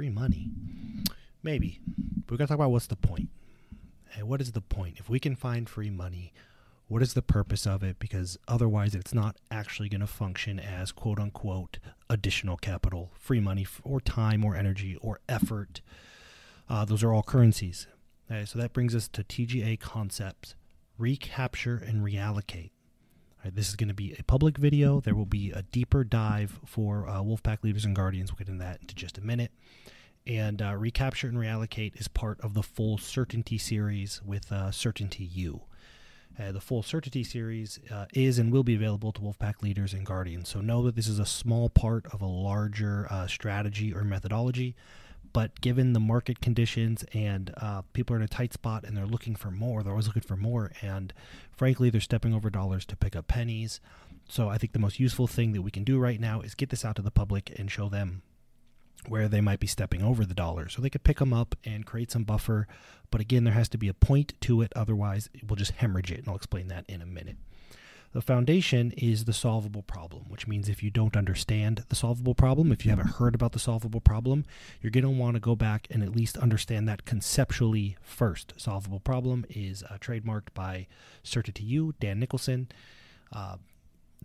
free 0.00 0.08
money. 0.08 0.48
Maybe. 1.42 1.78
But 2.24 2.30
we 2.30 2.36
got 2.38 2.44
to 2.44 2.48
talk 2.48 2.54
about 2.54 2.70
what's 2.70 2.86
the 2.86 2.96
point. 2.96 3.28
And 4.14 4.26
what 4.26 4.40
is 4.40 4.52
the 4.52 4.62
point? 4.62 4.96
If 4.98 5.10
we 5.10 5.20
can 5.20 5.36
find 5.36 5.68
free 5.68 5.90
money, 5.90 6.32
what 6.88 7.02
is 7.02 7.12
the 7.12 7.20
purpose 7.20 7.66
of 7.66 7.82
it? 7.82 7.98
Because 7.98 8.38
otherwise, 8.48 8.94
it's 8.94 9.12
not 9.12 9.36
actually 9.50 9.90
going 9.90 10.00
to 10.00 10.06
function 10.06 10.58
as 10.58 10.90
quote 10.90 11.18
unquote 11.18 11.80
additional 12.08 12.56
capital, 12.56 13.10
free 13.18 13.40
money, 13.40 13.66
or 13.84 14.00
time, 14.00 14.42
or 14.42 14.56
energy, 14.56 14.96
or 15.02 15.20
effort. 15.28 15.82
Uh, 16.66 16.86
those 16.86 17.02
are 17.02 17.12
all 17.12 17.22
currencies. 17.22 17.86
Okay, 18.30 18.46
so 18.46 18.58
that 18.58 18.72
brings 18.72 18.94
us 18.94 19.06
to 19.08 19.22
TGA 19.22 19.78
concepts 19.80 20.54
recapture 20.96 21.76
and 21.76 22.02
reallocate. 22.02 22.70
Right, 23.42 23.54
this 23.54 23.70
is 23.70 23.76
going 23.76 23.88
to 23.88 23.94
be 23.94 24.14
a 24.18 24.22
public 24.24 24.58
video. 24.58 25.00
There 25.00 25.14
will 25.14 25.24
be 25.24 25.50
a 25.50 25.62
deeper 25.62 26.04
dive 26.04 26.60
for 26.66 27.08
uh, 27.08 27.20
Wolfpack 27.22 27.62
leaders 27.62 27.86
and 27.86 27.96
guardians. 27.96 28.30
We'll 28.30 28.38
get 28.38 28.48
into 28.48 28.62
that 28.62 28.80
in 28.82 28.88
just 28.88 29.16
a 29.16 29.22
minute. 29.22 29.50
And 30.26 30.60
uh, 30.60 30.76
recapture 30.76 31.28
and 31.28 31.38
reallocate 31.38 31.98
is 31.98 32.06
part 32.06 32.38
of 32.42 32.52
the 32.52 32.62
full 32.62 32.98
certainty 32.98 33.56
series 33.56 34.20
with 34.22 34.52
uh, 34.52 34.70
Certainty 34.70 35.24
U. 35.24 35.62
Uh, 36.38 36.52
the 36.52 36.60
full 36.60 36.82
Certainty 36.82 37.24
series 37.24 37.78
uh, 37.90 38.04
is 38.12 38.38
and 38.38 38.52
will 38.52 38.62
be 38.62 38.74
available 38.74 39.10
to 39.12 39.22
Wolfpack 39.22 39.62
leaders 39.62 39.94
and 39.94 40.04
guardians. 40.04 40.50
So 40.50 40.60
know 40.60 40.82
that 40.82 40.94
this 40.94 41.08
is 41.08 41.18
a 41.18 41.26
small 41.26 41.70
part 41.70 42.04
of 42.12 42.20
a 42.20 42.26
larger 42.26 43.06
uh, 43.10 43.26
strategy 43.26 43.92
or 43.92 44.04
methodology 44.04 44.76
but 45.32 45.60
given 45.60 45.92
the 45.92 46.00
market 46.00 46.40
conditions 46.40 47.04
and 47.12 47.52
uh, 47.58 47.82
people 47.92 48.14
are 48.14 48.18
in 48.18 48.24
a 48.24 48.28
tight 48.28 48.52
spot 48.52 48.84
and 48.84 48.96
they're 48.96 49.06
looking 49.06 49.34
for 49.34 49.50
more, 49.50 49.82
they're 49.82 49.92
always 49.92 50.06
looking 50.06 50.22
for 50.22 50.36
more. 50.36 50.72
And 50.82 51.12
frankly, 51.52 51.90
they're 51.90 52.00
stepping 52.00 52.34
over 52.34 52.50
dollars 52.50 52.84
to 52.86 52.96
pick 52.96 53.14
up 53.14 53.28
pennies. 53.28 53.80
So 54.28 54.48
I 54.48 54.58
think 54.58 54.72
the 54.72 54.78
most 54.78 55.00
useful 55.00 55.26
thing 55.26 55.52
that 55.52 55.62
we 55.62 55.70
can 55.70 55.84
do 55.84 55.98
right 55.98 56.20
now 56.20 56.40
is 56.40 56.54
get 56.54 56.70
this 56.70 56.84
out 56.84 56.96
to 56.96 57.02
the 57.02 57.10
public 57.10 57.52
and 57.58 57.70
show 57.70 57.88
them 57.88 58.22
where 59.08 59.28
they 59.28 59.40
might 59.40 59.60
be 59.60 59.66
stepping 59.66 60.02
over 60.02 60.24
the 60.24 60.34
dollars. 60.34 60.74
So 60.74 60.82
they 60.82 60.90
could 60.90 61.04
pick 61.04 61.18
them 61.18 61.32
up 61.32 61.56
and 61.64 61.86
create 61.86 62.10
some 62.10 62.24
buffer. 62.24 62.68
But 63.10 63.20
again, 63.20 63.44
there 63.44 63.54
has 63.54 63.68
to 63.70 63.78
be 63.78 63.88
a 63.88 63.94
point 63.94 64.34
to 64.42 64.60
it. 64.62 64.72
Otherwise, 64.76 65.30
we'll 65.46 65.56
just 65.56 65.72
hemorrhage 65.72 66.12
it. 66.12 66.18
And 66.20 66.28
I'll 66.28 66.36
explain 66.36 66.68
that 66.68 66.84
in 66.88 67.00
a 67.00 67.06
minute. 67.06 67.36
The 68.12 68.20
foundation 68.20 68.92
is 68.96 69.24
the 69.24 69.32
solvable 69.32 69.82
problem, 69.82 70.24
which 70.28 70.48
means 70.48 70.68
if 70.68 70.82
you 70.82 70.90
don't 70.90 71.16
understand 71.16 71.84
the 71.88 71.94
solvable 71.94 72.34
problem, 72.34 72.72
if 72.72 72.84
you 72.84 72.90
haven't 72.90 73.14
heard 73.14 73.36
about 73.36 73.52
the 73.52 73.60
solvable 73.60 74.00
problem, 74.00 74.44
you're 74.80 74.90
going 74.90 75.04
to 75.04 75.10
want 75.10 75.34
to 75.34 75.40
go 75.40 75.54
back 75.54 75.86
and 75.90 76.02
at 76.02 76.16
least 76.16 76.36
understand 76.36 76.88
that 76.88 77.04
conceptually 77.04 77.96
first. 78.02 78.52
Solvable 78.56 78.98
problem 78.98 79.46
is 79.48 79.84
uh, 79.84 79.96
trademarked 80.00 80.52
by 80.54 80.88
Certainty 81.22 81.62
U, 81.62 81.94
Dan 82.00 82.18
Nicholson. 82.18 82.68
Uh, 83.32 83.58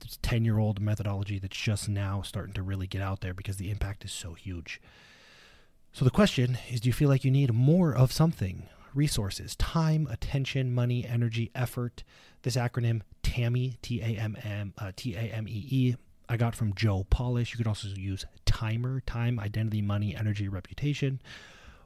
it's 0.03 0.17
10 0.23 0.45
year 0.45 0.57
old 0.57 0.81
methodology 0.81 1.37
that's 1.37 1.55
just 1.55 1.87
now 1.87 2.23
starting 2.23 2.53
to 2.55 2.63
really 2.63 2.87
get 2.87 3.03
out 3.03 3.21
there 3.21 3.35
because 3.35 3.57
the 3.57 3.69
impact 3.69 4.03
is 4.03 4.11
so 4.11 4.33
huge. 4.33 4.81
So 5.93 6.03
the 6.03 6.11
question 6.11 6.57
is 6.69 6.81
do 6.81 6.89
you 6.89 6.93
feel 6.93 7.07
like 7.07 7.23
you 7.23 7.31
need 7.31 7.53
more 7.53 7.93
of 7.93 8.11
something? 8.11 8.67
Resources, 8.95 9.57
time, 9.57 10.07
attention, 10.09 10.73
money, 10.73 11.05
energy, 11.05 11.51
effort. 11.53 12.03
This 12.43 12.55
acronym 12.55 13.01
TAMME, 13.23 13.75
T 13.81 14.01
A 14.01 14.17
M 14.17 14.37
M 14.41 14.73
uh, 14.77 14.93
T 14.95 15.15
A 15.15 15.19
M 15.19 15.47
E 15.49 15.67
E. 15.69 15.95
I 16.29 16.37
got 16.37 16.55
from 16.55 16.73
Joe 16.73 17.05
Polish. 17.09 17.51
You 17.51 17.57
could 17.57 17.67
also 17.67 17.89
use 17.89 18.25
timer, 18.45 19.01
time, 19.01 19.37
identity, 19.39 19.81
money, 19.81 20.15
energy, 20.15 20.47
reputation. 20.47 21.21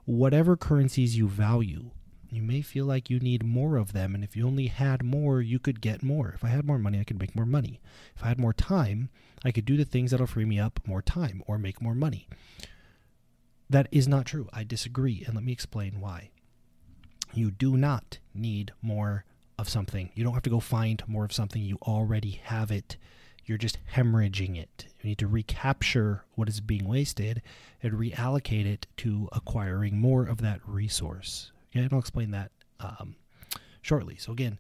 Whatever 0.06 0.56
currencies 0.56 1.18
you 1.18 1.28
value, 1.28 1.90
you 2.30 2.44
may 2.44 2.62
feel 2.62 2.86
like 2.86 3.10
you 3.10 3.20
need 3.20 3.44
more 3.44 3.78
of 3.78 3.94
them. 3.94 4.14
And 4.14 4.24
if 4.24 4.36
you 4.36 4.46
only 4.46 4.68
had 4.68 5.04
more, 5.04 5.42
you 5.42 5.58
could 5.58 5.82
get 5.82 6.04
more. 6.04 6.30
If 6.36 6.44
I 6.44 6.50
had 6.50 6.64
more 6.64 6.78
money, 6.78 7.00
I 7.00 7.04
could 7.04 7.20
make 7.20 7.36
more 7.36 7.46
money. 7.46 7.82
If 8.16 8.24
I 8.24 8.28
had 8.28 8.40
more 8.40 8.54
time, 8.54 9.10
I 9.44 9.52
could 9.52 9.66
do 9.66 9.78
the 9.78 9.86
things 9.86 10.12
that'll 10.12 10.28
free 10.28 10.46
me 10.46 10.60
up 10.60 10.80
more 10.86 11.02
time 11.02 11.42
or 11.48 11.58
make 11.58 11.82
more 11.82 11.96
money. 11.96 12.28
That 13.68 13.88
is 13.92 14.08
not 14.08 14.28
true. 14.28 14.48
I 14.54 14.64
disagree. 14.64 15.24
And 15.26 15.36
let 15.36 15.44
me 15.44 15.52
explain 15.52 16.00
why. 16.00 16.30
You 17.34 17.52
do 17.52 17.78
not 17.78 18.20
need 18.34 18.72
more 18.82 19.26
of 19.58 19.70
something. 19.70 20.12
You 20.16 20.24
don't 20.24 20.34
have 20.34 20.44
to 20.44 20.50
go 20.50 20.60
find 20.60 21.04
more 21.08 21.26
of 21.26 21.34
something. 21.34 21.62
You 21.62 21.78
already 21.82 22.42
have 22.44 22.72
it. 22.72 22.98
You're 23.46 23.58
just 23.58 23.78
hemorrhaging 23.94 24.58
it. 24.58 24.86
You 25.02 25.10
need 25.10 25.18
to 25.20 25.28
recapture 25.28 26.24
what 26.36 26.48
is 26.48 26.62
being 26.62 26.88
wasted 26.88 27.42
and 27.82 27.94
reallocate 27.94 28.66
it 28.66 28.88
to 28.98 29.28
acquiring 29.32 30.00
more 30.00 30.26
of 30.26 30.42
that 30.42 30.62
resource. 30.66 31.52
And 31.74 31.92
I'll 31.92 32.00
explain 32.00 32.32
that 32.32 32.52
um, 32.80 33.16
shortly. 33.82 34.18
So, 34.18 34.32
again, 34.32 34.58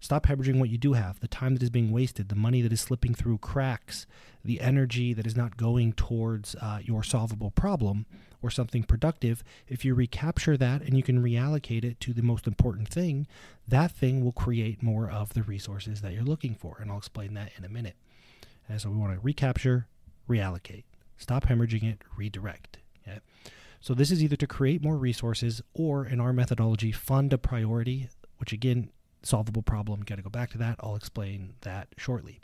stop 0.00 0.26
hemorrhaging 0.26 0.58
what 0.58 0.70
you 0.70 0.78
do 0.78 0.94
have, 0.94 1.20
the 1.20 1.28
time 1.28 1.54
that 1.54 1.62
is 1.62 1.70
being 1.70 1.92
wasted, 1.92 2.28
the 2.28 2.34
money 2.34 2.62
that 2.62 2.72
is 2.72 2.80
slipping 2.80 3.14
through 3.14 3.38
cracks, 3.38 4.06
the 4.44 4.60
energy 4.60 5.12
that 5.12 5.26
is 5.26 5.36
not 5.36 5.56
going 5.56 5.92
towards 5.92 6.54
uh, 6.56 6.80
your 6.82 7.02
solvable 7.02 7.50
problem 7.50 8.06
or 8.42 8.50
something 8.50 8.82
productive, 8.82 9.44
if 9.68 9.84
you 9.84 9.94
recapture 9.94 10.56
that 10.56 10.80
and 10.80 10.96
you 10.96 11.02
can 11.02 11.22
reallocate 11.22 11.84
it 11.84 12.00
to 12.00 12.14
the 12.14 12.22
most 12.22 12.46
important 12.46 12.88
thing, 12.88 13.26
that 13.68 13.92
thing 13.92 14.24
will 14.24 14.32
create 14.32 14.82
more 14.82 15.10
of 15.10 15.34
the 15.34 15.42
resources 15.42 16.00
that 16.00 16.14
you're 16.14 16.22
looking 16.22 16.54
for. 16.54 16.78
And 16.80 16.90
I'll 16.90 16.98
explain 16.98 17.34
that 17.34 17.52
in 17.58 17.64
a 17.64 17.68
minute. 17.68 17.96
And 18.68 18.80
so 18.80 18.88
we 18.88 18.96
want 18.96 19.12
to 19.12 19.20
recapture, 19.20 19.86
reallocate, 20.28 20.84
stop 21.18 21.46
hemorrhaging 21.46 21.84
it, 21.84 22.02
redirect. 22.16 22.78
Okay? 23.06 23.18
So 23.80 23.94
this 23.94 24.10
is 24.10 24.22
either 24.22 24.36
to 24.36 24.46
create 24.46 24.82
more 24.82 24.96
resources 24.96 25.60
or, 25.74 26.06
in 26.06 26.20
our 26.20 26.32
methodology, 26.32 26.92
fund 26.92 27.32
a 27.32 27.38
priority, 27.38 28.08
which 28.38 28.52
again, 28.52 28.90
solvable 29.22 29.62
problem. 29.62 30.00
Got 30.00 30.16
to 30.16 30.22
go 30.22 30.30
back 30.30 30.50
to 30.50 30.58
that. 30.58 30.76
I'll 30.80 30.96
explain 30.96 31.54
that 31.62 31.88
shortly. 31.96 32.40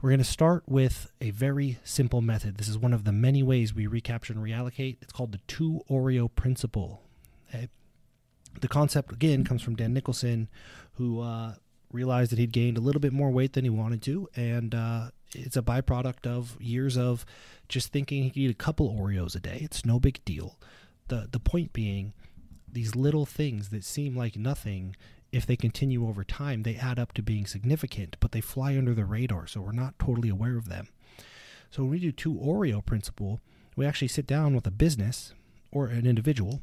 We're 0.00 0.10
going 0.10 0.18
to 0.18 0.24
start 0.24 0.62
with 0.66 1.10
a 1.20 1.30
very 1.30 1.78
simple 1.84 2.22
method. 2.22 2.56
This 2.56 2.68
is 2.68 2.78
one 2.78 2.94
of 2.94 3.04
the 3.04 3.12
many 3.12 3.42
ways 3.42 3.74
we 3.74 3.86
recapture 3.86 4.32
and 4.32 4.42
reallocate. 4.42 4.96
It's 5.02 5.12
called 5.12 5.32
the 5.32 5.40
two 5.46 5.82
Oreo 5.90 6.34
principle. 6.34 7.02
Okay? 7.48 7.68
The 8.60 8.68
concept, 8.68 9.12
again, 9.12 9.44
comes 9.44 9.60
from 9.60 9.76
Dan 9.76 9.92
Nicholson, 9.92 10.48
who 10.94 11.20
uh, 11.20 11.54
realized 11.92 12.32
that 12.32 12.38
he'd 12.38 12.52
gained 12.52 12.78
a 12.78 12.80
little 12.80 13.00
bit 13.00 13.12
more 13.12 13.30
weight 13.30 13.52
than 13.52 13.64
he 13.64 13.70
wanted 13.70 14.00
to. 14.02 14.26
And 14.34 14.74
uh, 14.74 15.10
it's 15.34 15.58
a 15.58 15.62
byproduct 15.62 16.26
of 16.26 16.56
years 16.60 16.96
of 16.96 17.26
just 17.68 17.92
thinking 17.92 18.22
he 18.22 18.30
could 18.30 18.38
eat 18.38 18.50
a 18.50 18.54
couple 18.54 18.96
Oreos 18.98 19.36
a 19.36 19.40
day. 19.40 19.58
It's 19.60 19.84
no 19.84 20.00
big 20.00 20.24
deal. 20.24 20.58
The, 21.08 21.28
the 21.30 21.40
point 21.40 21.74
being, 21.74 22.14
these 22.72 22.96
little 22.96 23.26
things 23.26 23.68
that 23.68 23.84
seem 23.84 24.16
like 24.16 24.36
nothing 24.36 24.96
if 25.32 25.46
they 25.46 25.56
continue 25.56 26.08
over 26.08 26.24
time, 26.24 26.62
they 26.62 26.76
add 26.76 26.98
up 26.98 27.12
to 27.14 27.22
being 27.22 27.46
significant, 27.46 28.16
but 28.20 28.32
they 28.32 28.40
fly 28.40 28.76
under 28.76 28.94
the 28.94 29.04
radar, 29.04 29.46
so 29.46 29.60
we're 29.60 29.72
not 29.72 29.98
totally 29.98 30.28
aware 30.28 30.56
of 30.56 30.68
them. 30.68 30.88
So 31.70 31.82
when 31.82 31.90
we 31.92 32.00
do 32.00 32.12
two 32.12 32.34
Oreo 32.34 32.84
principle, 32.84 33.40
we 33.76 33.86
actually 33.86 34.08
sit 34.08 34.26
down 34.26 34.54
with 34.54 34.66
a 34.66 34.72
business 34.72 35.32
or 35.70 35.86
an 35.86 36.06
individual 36.06 36.60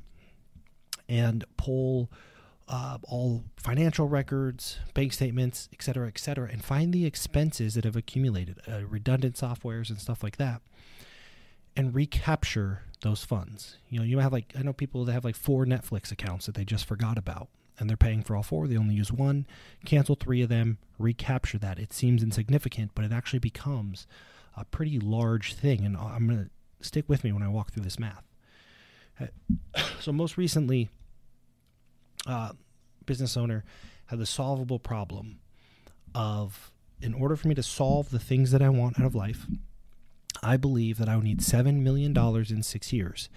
and 1.07 1.45
pull 1.55 2.11
uh, 2.67 2.97
all 3.03 3.45
financial 3.55 4.09
records, 4.09 4.79
bank 4.94 5.13
statements, 5.13 5.69
et 5.72 5.81
cetera, 5.81 6.07
et 6.07 6.17
cetera, 6.17 6.49
and 6.51 6.66
find 6.66 6.94
the 6.94 7.05
expenses 7.05 7.75
that 7.75 7.85
have 7.85 7.95
accumulated, 7.95 8.59
uh, 8.67 8.85
redundant 8.85 9.35
softwares 9.35 9.89
and 9.89 10.01
stuff 10.01 10.22
like 10.22 10.35
that, 10.35 10.61
and 11.78 11.95
recapture 11.95 12.84
those 13.03 13.23
funds. 13.23 13.78
You 13.89 13.99
know, 13.99 14.05
you 14.05 14.19
have 14.19 14.34
like 14.34 14.53
I 14.57 14.63
know 14.63 14.73
people 14.73 15.05
that 15.05 15.13
have 15.13 15.23
like 15.23 15.38
four 15.38 15.66
Netflix 15.66 16.11
accounts 16.11 16.45
that 16.47 16.55
they 16.55 16.66
just 16.66 16.85
forgot 16.85 17.17
about 17.17 17.47
and 17.79 17.89
they're 17.89 17.97
paying 17.97 18.23
for 18.23 18.35
all 18.35 18.43
four. 18.43 18.67
They 18.67 18.77
only 18.77 18.95
use 18.95 19.11
one. 19.11 19.45
Cancel 19.85 20.15
three 20.15 20.41
of 20.41 20.49
them, 20.49 20.77
recapture 20.97 21.57
that. 21.59 21.79
It 21.79 21.93
seems 21.93 22.23
insignificant, 22.23 22.91
but 22.95 23.05
it 23.05 23.11
actually 23.11 23.39
becomes 23.39 24.07
a 24.55 24.65
pretty 24.65 24.99
large 24.99 25.53
thing. 25.53 25.85
And 25.85 25.95
I'm 25.95 26.27
going 26.27 26.45
to 26.45 26.85
stick 26.85 27.05
with 27.07 27.23
me 27.23 27.31
when 27.31 27.43
I 27.43 27.47
walk 27.47 27.71
through 27.71 27.83
this 27.83 27.99
math. 27.99 28.23
So, 29.99 30.11
most 30.13 30.37
recently, 30.37 30.89
uh, 32.27 32.51
business 33.05 33.35
owner 33.35 33.63
had 34.05 34.19
the 34.19 34.25
solvable 34.25 34.79
problem 34.79 35.39
of 36.13 36.71
in 37.01 37.13
order 37.13 37.35
for 37.35 37.47
me 37.47 37.55
to 37.55 37.63
solve 37.63 38.09
the 38.09 38.19
things 38.19 38.51
that 38.51 38.61
I 38.61 38.69
want 38.69 38.99
out 38.99 39.05
of 39.05 39.16
life, 39.16 39.47
I 40.41 40.57
believe 40.57 40.97
that 40.97 41.09
I 41.09 41.16
would 41.16 41.25
need 41.25 41.39
$7 41.39 41.81
million 41.81 42.16
in 42.16 42.63
six 42.63 42.93
years. 42.93 43.29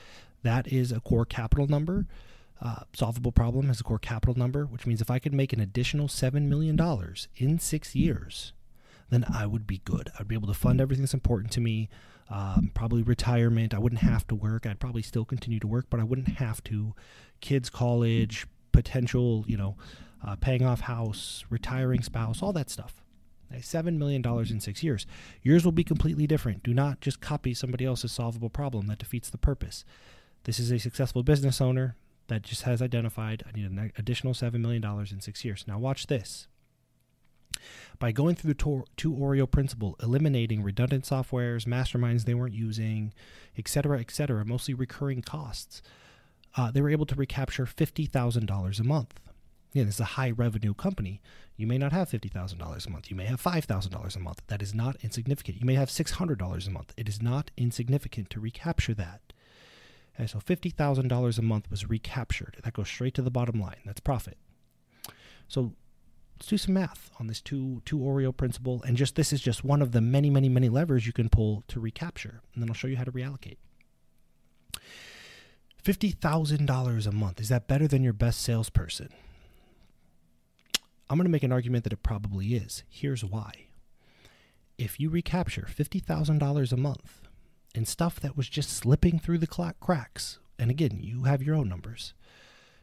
That 0.43 0.69
is 0.69 0.93
a 0.93 1.01
core 1.01 1.25
capital 1.25 1.67
number 1.67 2.07
uh, 2.63 2.81
solvable 2.93 3.33
problem 3.33 3.69
has 3.69 3.81
a 3.81 3.85
core 3.85 3.99
capital 3.99 4.35
number, 4.37 4.67
which 4.67 4.87
means 4.87 5.01
if 5.01 5.11
I 5.11 5.19
could 5.19 5.33
make 5.33 5.53
an 5.53 5.61
additional 5.61 6.09
$7 6.09 6.43
million 6.43 6.79
in 7.37 7.59
six 7.59 7.95
years, 7.95 8.53
then 9.09 9.25
I 9.33 9.47
would 9.47 9.67
be 9.67 9.81
good. 9.85 10.11
I'd 10.19 10.29
be 10.29 10.35
able 10.35 10.49
to 10.49 10.55
fund 10.55 10.81
everything 10.81 11.03
that's 11.03 11.15
important 11.15 11.53
to 11.53 11.61
me, 11.61 11.89
um, 12.29 12.71
probably 12.75 13.03
retirement. 13.03 13.75
I 13.75 13.79
wouldn't 13.79 14.03
have 14.03 14.27
to 14.29 14.35
work. 14.35 14.67
I'd 14.67 14.79
probably 14.79 15.03
still 15.03 15.25
continue 15.25 15.59
to 15.61 15.67
work, 15.67 15.87
but 15.89 16.01
I 16.01 16.05
wouldn't 16.05 16.29
have 16.37 16.63
to. 16.65 16.95
Kids' 17.41 17.71
college, 17.71 18.47
potential, 18.73 19.45
you 19.49 19.57
know, 19.57 19.77
uh, 20.25 20.37
paying 20.37 20.65
off 20.65 20.81
house, 20.81 21.45
retiring 21.49 22.03
spouse, 22.03 22.43
all 22.43 22.53
that 22.53 22.71
stuff. 22.71 23.03
$7 23.53 23.97
million 23.97 24.25
in 24.49 24.61
six 24.61 24.85
years. 24.85 25.07
Yours 25.43 25.65
will 25.65 25.73
be 25.73 25.83
completely 25.83 26.27
different. 26.27 26.63
Do 26.63 26.73
not 26.73 27.01
just 27.01 27.21
copy 27.21 27.53
somebody 27.53 27.85
else's 27.85 28.13
solvable 28.13 28.51
problem 28.51 28.87
that 28.87 28.99
defeats 28.99 29.29
the 29.29 29.39
purpose. 29.39 29.85
This 30.45 30.61
is 30.61 30.71
a 30.71 30.79
successful 30.79 31.25
business 31.25 31.61
owner 31.61 31.97
that 32.31 32.43
just 32.43 32.63
has 32.63 32.81
identified 32.81 33.43
I 33.47 33.57
need 33.57 33.67
an 33.67 33.93
additional 33.99 34.33
$7 34.33 34.55
million 34.55 34.83
in 35.11 35.21
six 35.21 35.45
years. 35.45 35.65
Now, 35.69 35.79
watch 35.79 36.07
this. 36.07 36.47
By 37.99 38.13
going 38.13 38.37
through 38.37 38.55
the 38.55 38.85
two 38.97 39.13
Oreo 39.13 39.51
principle, 39.51 39.97
eliminating 40.03 40.63
redundant 40.63 41.05
softwares, 41.05 41.67
masterminds 41.67 42.25
they 42.25 42.35
weren't 42.35 42.55
using, 42.55 43.13
etc., 43.59 43.99
etc., 43.99 44.45
mostly 44.47 44.73
recurring 44.73 45.21
costs, 45.21 45.83
uh, 46.57 46.71
they 46.71 46.81
were 46.81 46.89
able 46.89 47.07
to 47.07 47.15
recapture 47.15 47.67
$50,000 47.67 48.81
a 48.81 48.85
month. 48.85 49.21
Again, 49.73 49.87
this 49.87 49.97
is 49.97 50.01
a 50.01 50.17
high 50.17 50.31
revenue 50.31 50.75
company. 50.75 51.21
You 51.57 51.67
may 51.67 51.79
not 51.79 51.93
have 51.93 52.11
$50,000 52.11 52.87
a 52.87 52.91
month. 52.91 53.11
You 53.11 53.17
may 53.17 53.27
have 53.27 53.43
$5,000 53.43 54.17
a 54.17 54.19
month. 54.19 54.43
That 54.47 54.63
is 54.63 54.75
not 54.75 54.97
insignificant. 55.03 55.61
You 55.61 55.67
may 55.67 55.75
have 55.75 55.91
$600 55.91 56.67
a 56.67 56.71
month. 56.71 56.95
It 56.97 57.09
is 57.09 57.21
not 57.21 57.51
insignificant 57.57 58.31
to 58.31 58.41
recapture 58.41 58.95
that. 58.95 59.33
So 60.27 60.39
$50,000 60.39 61.39
a 61.39 61.43
month 61.43 61.71
was 61.71 61.89
recaptured. 61.89 62.59
That 62.63 62.75
goes 62.75 62.89
straight 62.89 63.15
to 63.15 63.23
the 63.23 63.31
bottom 63.31 63.59
line. 63.59 63.79
That's 63.87 64.01
profit. 64.01 64.37
So 65.49 65.73
let's 66.37 66.47
do 66.47 66.59
some 66.59 66.75
math 66.75 67.11
on 67.19 67.27
this 67.27 67.41
two 67.41 67.81
two 67.87 67.99
Oreo 67.99 68.37
principle. 68.37 68.83
And 68.87 68.97
just 68.97 69.17
this 69.17 69.33
is 69.33 69.41
just 69.41 69.65
one 69.65 69.81
of 69.81 69.93
the 69.93 70.01
many, 70.01 70.29
many, 70.29 70.49
many 70.49 70.69
levers 70.69 71.07
you 71.07 71.13
can 71.13 71.31
pull 71.31 71.65
to 71.69 71.81
recapture. 71.81 72.43
And 72.55 72.63
then 72.63 72.69
I'll 72.69 72.75
show 72.75 72.87
you 72.87 72.97
how 72.97 73.05
to 73.05 73.13
reallocate. 73.13 73.57
$50,000 75.83 77.07
a 77.07 77.13
month. 77.13 77.41
Is 77.41 77.49
that 77.49 77.67
better 77.67 77.89
than 77.89 78.03
your 78.03 78.13
best 78.13 78.43
salesperson? 78.43 79.09
I'm 81.09 81.17
going 81.17 81.25
to 81.25 81.31
make 81.31 81.43
an 81.43 81.53
argument 81.53 81.85
that 81.85 81.93
it 81.93 82.03
probably 82.03 82.55
is. 82.55 82.85
Here's 82.89 83.25
why. 83.25 83.67
If 84.79 85.01
you 85.01 85.11
recapture 85.11 85.67
$50,000 85.69 86.73
a 86.73 86.77
month 86.77 87.30
in 87.75 87.85
stuff 87.85 88.21
that 88.21 88.37
was 88.37 88.49
just 88.49 88.71
slipping 88.71 89.19
through 89.19 89.39
the 89.39 89.47
clock 89.47 89.79
cracks, 89.81 90.39
and 90.59 90.71
again, 90.71 90.99
you 91.01 91.25
have 91.25 91.43
your 91.43 91.55
own 91.55 91.69
numbers, 91.69 92.15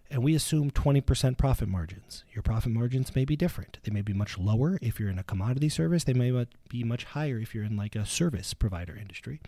and 0.09 0.23
we 0.23 0.33
assume 0.33 0.71
20% 0.71 1.37
profit 1.37 1.67
margins. 1.67 2.23
Your 2.33 2.41
profit 2.41 2.71
margins 2.71 3.13
may 3.15 3.25
be 3.25 3.35
different. 3.35 3.79
They 3.83 3.91
may 3.91 4.01
be 4.01 4.13
much 4.13 4.37
lower 4.37 4.79
if 4.81 4.99
you're 4.99 5.09
in 5.09 5.19
a 5.19 5.23
commodity 5.23 5.69
service, 5.69 6.03
they 6.03 6.13
may 6.13 6.45
be 6.69 6.83
much 6.83 7.03
higher 7.03 7.37
if 7.37 7.53
you're 7.53 7.63
in 7.63 7.75
like 7.75 7.95
a 7.95 8.05
service 8.05 8.53
provider 8.53 8.95
industry. 8.95 9.41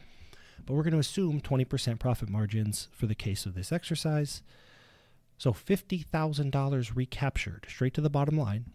But 0.65 0.74
we're 0.74 0.83
going 0.83 0.94
to 0.94 1.00
assume 1.00 1.41
20% 1.41 2.00
profit 2.00 2.30
margins 2.30 2.89
for 2.91 3.07
the 3.07 3.15
case 3.15 3.45
of 3.45 3.56
this 3.56 3.71
exercise. 3.71 4.44
So 5.38 5.53
$50,000 5.53 6.95
recaptured 6.95 7.65
straight 7.69 7.94
to 7.94 8.01
the 8.01 8.09
bottom 8.09 8.38
line 8.38 8.65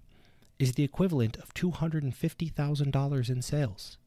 is 0.58 0.72
the 0.72 0.82
equivalent 0.82 1.36
of 1.36 1.52
$250,000 1.52 3.30
in 3.30 3.42
sales. 3.42 3.98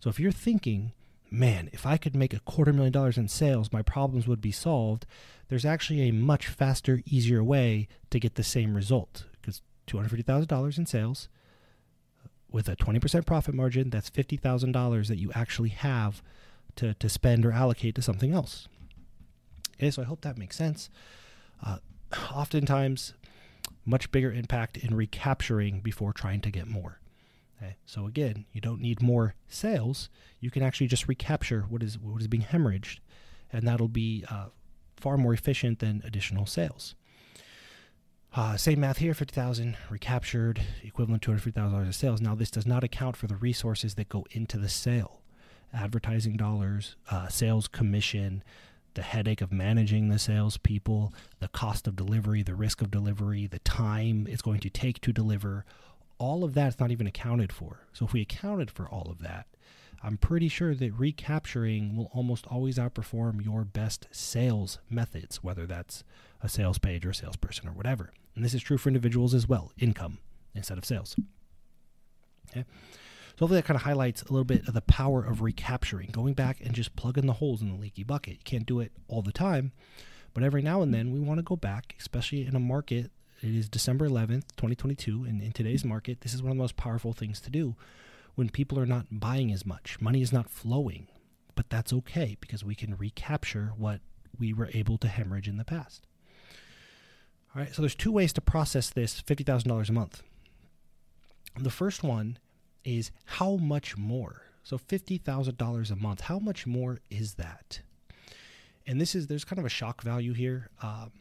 So 0.00 0.08
if 0.08 0.20
you're 0.20 0.30
thinking, 0.30 0.92
man, 1.30 1.68
if 1.72 1.86
I 1.86 1.96
could 1.96 2.14
make 2.14 2.32
a 2.32 2.40
quarter 2.40 2.72
million 2.72 2.92
dollars 2.92 3.18
in 3.18 3.28
sales, 3.28 3.72
my 3.72 3.82
problems 3.82 4.26
would 4.26 4.40
be 4.40 4.52
solved, 4.52 5.06
there's 5.48 5.64
actually 5.64 6.08
a 6.08 6.12
much 6.12 6.48
faster, 6.48 7.02
easier 7.06 7.42
way 7.42 7.88
to 8.10 8.20
get 8.20 8.34
the 8.34 8.42
same 8.42 8.74
result. 8.74 9.24
Because 9.40 9.62
$250,000 9.86 10.78
in 10.78 10.86
sales 10.86 11.28
with 12.50 12.68
a 12.68 12.76
20% 12.76 13.26
profit 13.26 13.54
margin, 13.54 13.90
that's 13.90 14.10
$50,000 14.10 15.08
that 15.08 15.18
you 15.18 15.30
actually 15.34 15.70
have 15.70 16.22
to, 16.76 16.94
to 16.94 17.08
spend 17.08 17.44
or 17.44 17.52
allocate 17.52 17.94
to 17.94 18.02
something 18.02 18.32
else. 18.32 18.68
Okay, 19.76 19.90
so 19.90 20.02
I 20.02 20.06
hope 20.06 20.22
that 20.22 20.38
makes 20.38 20.56
sense. 20.56 20.90
Uh, 21.64 21.78
oftentimes, 22.32 23.14
much 23.84 24.10
bigger 24.10 24.32
impact 24.32 24.76
in 24.76 24.94
recapturing 24.94 25.80
before 25.80 26.12
trying 26.12 26.40
to 26.40 26.50
get 26.50 26.66
more. 26.66 26.98
Okay, 27.56 27.76
so 27.86 28.06
again, 28.06 28.44
you 28.52 28.60
don't 28.60 28.80
need 28.80 29.02
more 29.02 29.34
sales. 29.48 30.10
You 30.40 30.50
can 30.50 30.62
actually 30.62 30.88
just 30.88 31.08
recapture 31.08 31.62
what 31.68 31.82
is 31.82 31.98
what 31.98 32.20
is 32.20 32.28
being 32.28 32.44
hemorrhaged, 32.44 32.98
and 33.52 33.66
that'll 33.66 33.88
be 33.88 34.24
uh, 34.30 34.46
far 34.96 35.16
more 35.16 35.32
efficient 35.32 35.78
than 35.78 36.02
additional 36.04 36.46
sales. 36.46 36.94
Uh, 38.34 38.54
same 38.54 38.80
math 38.80 38.98
here, 38.98 39.14
50,000 39.14 39.78
recaptured, 39.88 40.60
equivalent 40.82 41.22
to 41.22 41.30
$250,000 41.30 41.88
of 41.88 41.94
sales. 41.94 42.20
Now, 42.20 42.34
this 42.34 42.50
does 42.50 42.66
not 42.66 42.84
account 42.84 43.16
for 43.16 43.26
the 43.26 43.36
resources 43.36 43.94
that 43.94 44.10
go 44.10 44.26
into 44.30 44.58
the 44.58 44.68
sale 44.68 45.22
advertising 45.72 46.36
dollars, 46.36 46.96
uh, 47.10 47.28
sales 47.28 47.68
commission, 47.68 48.42
the 48.94 49.02
headache 49.02 49.40
of 49.42 49.52
managing 49.52 50.08
the 50.08 50.18
salespeople, 50.18 51.12
the 51.38 51.48
cost 51.48 51.86
of 51.86 51.96
delivery, 51.96 52.42
the 52.42 52.54
risk 52.54 52.80
of 52.80 52.90
delivery, 52.90 53.46
the 53.46 53.58
time 53.60 54.26
it's 54.28 54.42
going 54.42 54.60
to 54.60 54.70
take 54.70 55.00
to 55.02 55.12
deliver. 55.12 55.64
All 56.18 56.44
of 56.44 56.54
that's 56.54 56.80
not 56.80 56.90
even 56.90 57.06
accounted 57.06 57.52
for. 57.52 57.86
So, 57.92 58.06
if 58.06 58.12
we 58.12 58.22
accounted 58.22 58.70
for 58.70 58.88
all 58.88 59.10
of 59.10 59.18
that, 59.20 59.46
I'm 60.02 60.16
pretty 60.16 60.48
sure 60.48 60.74
that 60.74 60.92
recapturing 60.92 61.96
will 61.96 62.10
almost 62.12 62.46
always 62.46 62.78
outperform 62.78 63.44
your 63.44 63.64
best 63.64 64.06
sales 64.10 64.78
methods, 64.88 65.42
whether 65.42 65.66
that's 65.66 66.04
a 66.42 66.48
sales 66.48 66.78
page 66.78 67.04
or 67.04 67.10
a 67.10 67.14
salesperson 67.14 67.68
or 67.68 67.72
whatever. 67.72 68.12
And 68.34 68.44
this 68.44 68.54
is 68.54 68.62
true 68.62 68.78
for 68.78 68.88
individuals 68.88 69.34
as 69.34 69.48
well 69.48 69.72
income 69.78 70.18
instead 70.54 70.78
of 70.78 70.84
sales. 70.84 71.16
Okay. 72.50 72.64
So 73.36 73.40
hopefully 73.40 73.60
that 73.60 73.66
kind 73.66 73.76
of 73.76 73.82
highlights 73.82 74.22
a 74.22 74.32
little 74.32 74.44
bit 74.44 74.66
of 74.66 74.74
the 74.74 74.80
power 74.80 75.22
of 75.22 75.42
recapturing, 75.42 76.10
going 76.10 76.34
back 76.34 76.58
and 76.62 76.74
just 76.74 76.96
plugging 76.96 77.26
the 77.26 77.34
holes 77.34 77.60
in 77.60 77.68
the 77.68 77.78
leaky 77.78 78.02
bucket. 78.02 78.34
You 78.34 78.44
can't 78.44 78.64
do 78.64 78.80
it 78.80 78.92
all 79.08 79.20
the 79.22 79.32
time, 79.32 79.72
but 80.32 80.42
every 80.42 80.62
now 80.62 80.80
and 80.82 80.94
then 80.94 81.12
we 81.12 81.20
want 81.20 81.38
to 81.38 81.42
go 81.42 81.56
back, 81.56 81.94
especially 81.98 82.46
in 82.46 82.56
a 82.56 82.60
market. 82.60 83.10
It 83.42 83.54
is 83.54 83.68
December 83.68 84.08
11th, 84.08 84.44
2022, 84.56 85.24
and 85.24 85.42
in 85.42 85.52
today's 85.52 85.84
market, 85.84 86.22
this 86.22 86.32
is 86.32 86.42
one 86.42 86.52
of 86.52 86.56
the 86.56 86.62
most 86.62 86.76
powerful 86.76 87.12
things 87.12 87.38
to 87.42 87.50
do 87.50 87.74
when 88.34 88.48
people 88.48 88.78
are 88.78 88.86
not 88.86 89.06
buying 89.10 89.52
as 89.52 89.66
much. 89.66 90.00
Money 90.00 90.22
is 90.22 90.32
not 90.32 90.48
flowing, 90.48 91.08
but 91.54 91.68
that's 91.68 91.92
okay 91.92 92.38
because 92.40 92.64
we 92.64 92.74
can 92.74 92.96
recapture 92.96 93.72
what 93.76 94.00
we 94.38 94.54
were 94.54 94.70
able 94.72 94.96
to 94.98 95.08
hemorrhage 95.08 95.48
in 95.48 95.58
the 95.58 95.64
past. 95.64 96.06
All 97.54 97.60
right, 97.60 97.74
so 97.74 97.82
there's 97.82 97.94
two 97.94 98.12
ways 98.12 98.32
to 98.34 98.40
process 98.40 98.88
this 98.88 99.20
$50,000 99.20 99.88
a 99.88 99.92
month. 99.92 100.22
The 101.58 101.70
first 101.70 102.02
one 102.02 102.38
is 102.84 103.10
how 103.26 103.56
much 103.56 103.98
more? 103.98 104.42
So 104.62 104.78
$50,000 104.78 105.90
a 105.90 105.96
month, 105.96 106.22
how 106.22 106.38
much 106.38 106.66
more 106.66 107.00
is 107.10 107.34
that? 107.34 107.80
And 108.86 108.98
this 108.98 109.14
is, 109.14 109.26
there's 109.26 109.44
kind 109.44 109.58
of 109.58 109.66
a 109.66 109.70
shock 109.70 110.02
value 110.02 110.32
here. 110.32 110.70
Um, 110.82 111.12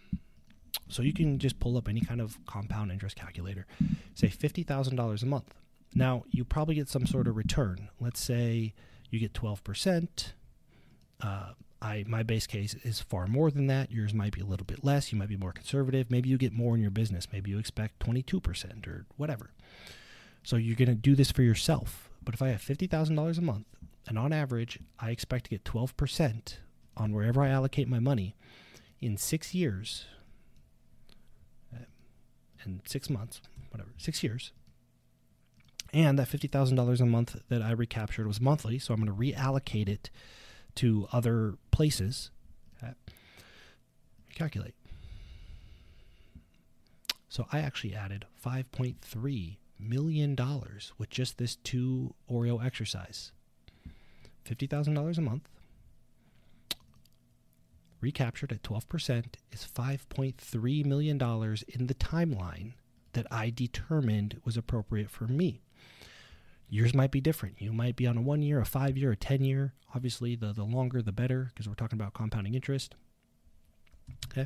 so 0.90 1.02
you 1.02 1.14
can 1.14 1.40
just 1.40 1.60
pull 1.60 1.78
up 1.78 1.88
any 1.88 2.02
kind 2.02 2.22
of 2.22 2.44
compound 2.46 2.92
interest 2.92 3.16
calculator, 3.16 3.66
say 4.14 4.28
$50,000 4.28 5.24
a 5.24 5.26
month. 5.26 5.54
Now, 5.94 6.24
you 6.30 6.44
probably 6.44 6.76
get 6.76 6.90
some 6.90 7.06
sort 7.06 7.28
of 7.28 7.38
return. 7.38 7.90
Let's 8.00 8.20
say 8.20 8.74
you 9.10 9.20
get 9.20 9.34
12%. 9.34 10.34
Uh, 11.22 11.50
I, 11.82 12.04
my 12.08 12.24
base 12.24 12.48
case 12.48 12.74
is 12.84 13.00
far 13.00 13.28
more 13.28 13.52
than 13.52 13.68
that. 13.68 13.92
Yours 13.92 14.14
might 14.14 14.34
be 14.34 14.42
a 14.42 14.46
little 14.46 14.66
bit 14.66 14.84
less. 14.84 15.12
You 15.12 15.20
might 15.20 15.30
be 15.30 15.38
more 15.38 15.52
conservative. 15.52 16.10
Maybe 16.10 16.30
you 16.30 16.38
get 16.38 16.52
more 16.52 16.76
in 16.76 16.82
your 16.82 16.92
business. 16.92 17.28
Maybe 17.32 17.52
you 17.52 17.60
expect 17.60 18.00
22% 18.00 18.88
or 18.88 19.06
whatever. 19.18 19.52
So 20.44 20.58
you're 20.58 20.76
going 20.76 20.90
to 20.90 20.96
do 20.96 21.16
this 21.16 21.32
for 21.32 21.44
yourself. 21.44 22.10
But 22.24 22.34
if 22.34 22.42
I 22.42 22.50
have 22.50 22.62
$50,000 22.62 23.38
a 23.38 23.42
month, 23.42 23.66
and 24.08 24.18
on 24.20 24.34
average, 24.34 24.80
I 25.00 25.12
expect 25.12 25.46
to 25.46 25.50
get 25.50 25.64
12% 25.64 26.56
on 26.98 27.14
wherever 27.14 27.42
I 27.42 27.50
allocate 27.50 27.88
my 27.88 28.00
money 28.00 28.36
in 29.02 29.18
six 29.18 29.54
years, 29.54 30.06
and 32.66 32.82
six 32.86 33.10
months, 33.10 33.42
whatever, 33.72 33.92
six 33.98 34.24
years, 34.24 34.52
and 35.94 36.20
that 36.20 36.30
$50,000 36.30 37.00
a 37.00 37.06
month 37.06 37.42
that 37.50 37.62
I 37.62 37.72
recaptured 37.72 38.28
was 38.28 38.42
monthly, 38.42 38.80
so 38.80 38.94
I'm 38.94 39.04
going 39.04 39.16
to 39.16 39.38
reallocate 39.38 39.88
it 39.88 40.10
to 40.76 41.08
other 41.12 41.56
places. 41.72 42.32
Calculate. 44.34 44.76
So 47.30 47.48
I 47.52 47.60
actually 47.60 47.96
added 47.96 48.26
5.3 48.46 49.58
million 49.80 50.36
dollars 50.36 50.92
with 50.98 51.10
just 51.10 51.38
this 51.38 51.56
two 51.56 52.14
Oreo 52.30 52.64
exercise. 52.64 53.32
$50,000 54.46 55.18
a 55.18 55.22
month 55.22 55.48
recaptured 58.06 58.52
at 58.52 58.62
12% 58.62 59.26
is 59.52 59.68
$5.3 59.76 60.86
million 60.86 61.20
in 61.68 61.88
the 61.88 61.96
timeline 61.96 62.74
that 63.14 63.26
I 63.32 63.50
determined 63.50 64.40
was 64.46 64.56
appropriate 64.56 65.10
for 65.10 65.24
me. 65.24 65.64
Yours 66.70 66.94
might 66.94 67.10
be 67.10 67.20
different. 67.20 67.60
You 67.60 67.74
might 67.74 67.96
be 67.96 68.06
on 68.06 68.18
a 68.18 68.22
one 68.22 68.44
year, 68.44 68.60
a 68.60 68.66
five 68.66 68.96
year, 68.96 69.14
a 69.14 69.16
10 69.16 69.44
year. 69.44 69.74
Obviously, 69.96 70.36
the, 70.36 70.54
the 70.54 70.64
longer 70.64 71.02
the 71.02 71.12
better 71.12 71.50
because 71.50 71.68
we're 71.68 71.74
talking 71.74 72.00
about 72.00 72.14
compounding 72.14 72.54
interest. 72.54 72.94
Okay. 74.30 74.46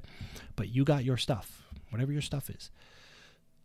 But 0.56 0.70
you 0.70 0.86
got 0.86 1.04
your 1.04 1.18
stuff, 1.18 1.64
whatever 1.90 2.14
your 2.14 2.22
stuff 2.22 2.50
is. 2.50 2.72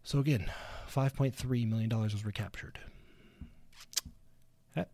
So 0.02 0.18
again, 0.18 0.50
$5.3 0.92 1.68
million 1.68 1.88
was 1.88 2.24
recaptured. 2.24 2.80
Okay. 4.76 4.88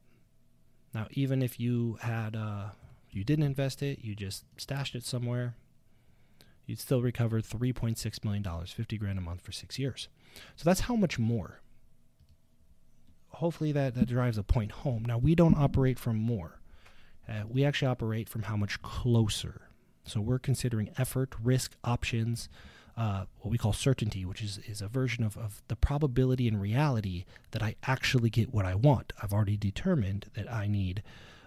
Now, 0.92 1.06
even 1.12 1.40
if 1.40 1.58
you 1.58 1.96
had, 2.02 2.36
uh, 2.36 2.70
you 3.12 3.24
didn't 3.24 3.44
invest 3.44 3.82
it, 3.82 4.00
you 4.02 4.14
just 4.14 4.44
stashed 4.56 4.94
it 4.94 5.04
somewhere, 5.04 5.56
you'd 6.66 6.78
still 6.78 7.02
recover 7.02 7.40
$3.6 7.40 8.24
million, 8.24 8.44
50 8.66 8.98
grand 8.98 9.18
a 9.18 9.22
month 9.22 9.40
for 9.42 9.52
six 9.52 9.78
years. 9.78 10.08
So 10.56 10.64
that's 10.64 10.80
how 10.80 10.96
much 10.96 11.18
more. 11.18 11.60
Hopefully 13.30 13.72
that, 13.72 13.94
that 13.94 14.08
drives 14.08 14.38
a 14.38 14.42
point 14.42 14.72
home. 14.72 15.04
Now, 15.04 15.18
we 15.18 15.34
don't 15.34 15.56
operate 15.56 15.98
from 15.98 16.16
more. 16.16 16.60
Uh, 17.28 17.42
we 17.48 17.64
actually 17.64 17.88
operate 17.88 18.28
from 18.28 18.42
how 18.42 18.56
much 18.56 18.82
closer. 18.82 19.62
So 20.04 20.20
we're 20.20 20.38
considering 20.38 20.90
effort, 20.98 21.34
risk, 21.42 21.76
options, 21.84 22.48
uh, 22.96 23.24
what 23.38 23.50
we 23.50 23.58
call 23.58 23.72
certainty, 23.72 24.24
which 24.24 24.42
is, 24.42 24.58
is 24.66 24.82
a 24.82 24.88
version 24.88 25.24
of, 25.24 25.36
of 25.36 25.62
the 25.68 25.76
probability 25.76 26.48
and 26.48 26.60
reality 26.60 27.24
that 27.52 27.62
I 27.62 27.76
actually 27.84 28.30
get 28.30 28.52
what 28.52 28.66
I 28.66 28.74
want. 28.74 29.12
I've 29.22 29.32
already 29.32 29.56
determined 29.56 30.26
that 30.34 30.52
I 30.52 30.66
need, 30.66 31.02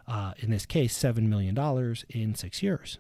uh, 0.08 0.34
in 0.38 0.50
this 0.50 0.66
case, 0.66 0.98
$7 0.98 1.24
million 1.24 1.58
in 2.10 2.36
six 2.36 2.62
years. 2.62 2.98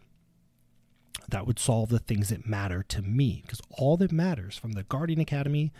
That 1.29 1.47
would 1.47 1.59
solve 1.59 1.89
the 1.89 1.99
things 1.99 2.29
that 2.29 2.47
matter 2.47 2.83
to 2.83 3.01
me 3.01 3.41
because 3.43 3.61
all 3.69 3.97
that 3.97 4.11
matters 4.11 4.57
from 4.57 4.73
the 4.73 4.83
Guardian 4.83 5.19
Academy 5.19 5.71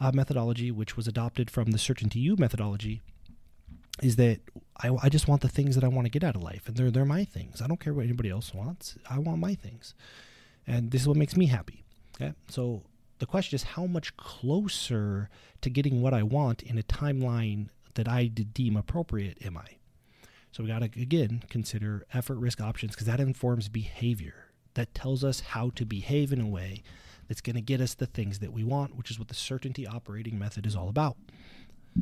uh, 0.00 0.10
methodology, 0.14 0.70
which 0.70 0.96
was 0.96 1.06
adopted 1.06 1.50
from 1.50 1.70
the 1.70 1.78
Certainty 1.78 2.18
U 2.20 2.36
methodology, 2.36 3.02
is 4.02 4.16
that 4.16 4.40
I, 4.78 4.90
I 5.02 5.08
just 5.08 5.28
want 5.28 5.42
the 5.42 5.48
things 5.48 5.74
that 5.74 5.84
I 5.84 5.88
want 5.88 6.06
to 6.06 6.10
get 6.10 6.24
out 6.24 6.36
of 6.36 6.42
life, 6.42 6.66
and 6.66 6.76
they're 6.76 6.90
they're 6.90 7.04
my 7.04 7.24
things. 7.24 7.60
I 7.60 7.66
don't 7.66 7.80
care 7.80 7.92
what 7.92 8.04
anybody 8.04 8.30
else 8.30 8.54
wants. 8.54 8.96
I 9.08 9.18
want 9.18 9.38
my 9.38 9.54
things, 9.54 9.94
and 10.66 10.90
this 10.90 11.02
is 11.02 11.08
what 11.08 11.18
makes 11.18 11.36
me 11.36 11.46
happy. 11.46 11.84
Okay, 12.16 12.32
so 12.48 12.82
the 13.18 13.26
question 13.26 13.56
is, 13.56 13.62
how 13.62 13.86
much 13.86 14.16
closer 14.16 15.28
to 15.60 15.70
getting 15.70 16.00
what 16.00 16.14
I 16.14 16.22
want 16.22 16.62
in 16.62 16.78
a 16.78 16.82
timeline 16.82 17.68
that 17.94 18.08
I 18.08 18.26
deem 18.26 18.76
appropriate 18.76 19.38
am 19.44 19.58
I? 19.58 19.79
So 20.52 20.62
we 20.62 20.68
got 20.68 20.80
to 20.80 21.00
again 21.00 21.44
consider 21.48 22.04
effort, 22.12 22.36
risk, 22.38 22.60
options 22.60 22.92
because 22.92 23.06
that 23.06 23.20
informs 23.20 23.68
behavior. 23.68 24.46
That 24.74 24.94
tells 24.94 25.24
us 25.24 25.40
how 25.40 25.70
to 25.70 25.84
behave 25.84 26.32
in 26.32 26.40
a 26.40 26.46
way 26.46 26.82
that's 27.28 27.40
going 27.40 27.56
to 27.56 27.62
get 27.62 27.80
us 27.80 27.94
the 27.94 28.06
things 28.06 28.40
that 28.40 28.52
we 28.52 28.64
want, 28.64 28.96
which 28.96 29.10
is 29.10 29.18
what 29.18 29.28
the 29.28 29.34
certainty 29.34 29.86
operating 29.86 30.38
method 30.38 30.66
is 30.66 30.74
all 30.74 30.88
about. 30.88 31.16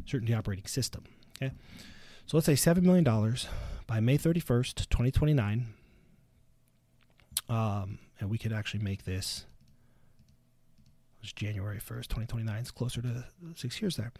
Certainty 0.06 0.34
operating 0.34 0.66
system. 0.66 1.04
Okay. 1.36 1.52
So 2.26 2.36
let's 2.36 2.46
say 2.46 2.54
$7 2.54 2.82
million 2.82 3.04
by 3.86 4.00
May 4.00 4.18
31st, 4.18 4.88
2029. 4.88 5.66
Um, 7.48 7.98
and 8.20 8.28
we 8.28 8.36
could 8.38 8.52
actually 8.52 8.82
make 8.82 9.04
this 9.04 9.46
it's 11.22 11.32
January 11.32 11.78
1st, 11.78 12.08
2029. 12.08 12.56
It's 12.58 12.70
closer 12.70 13.02
to 13.02 13.24
six 13.54 13.80
years 13.82 13.96
there. 13.96 14.12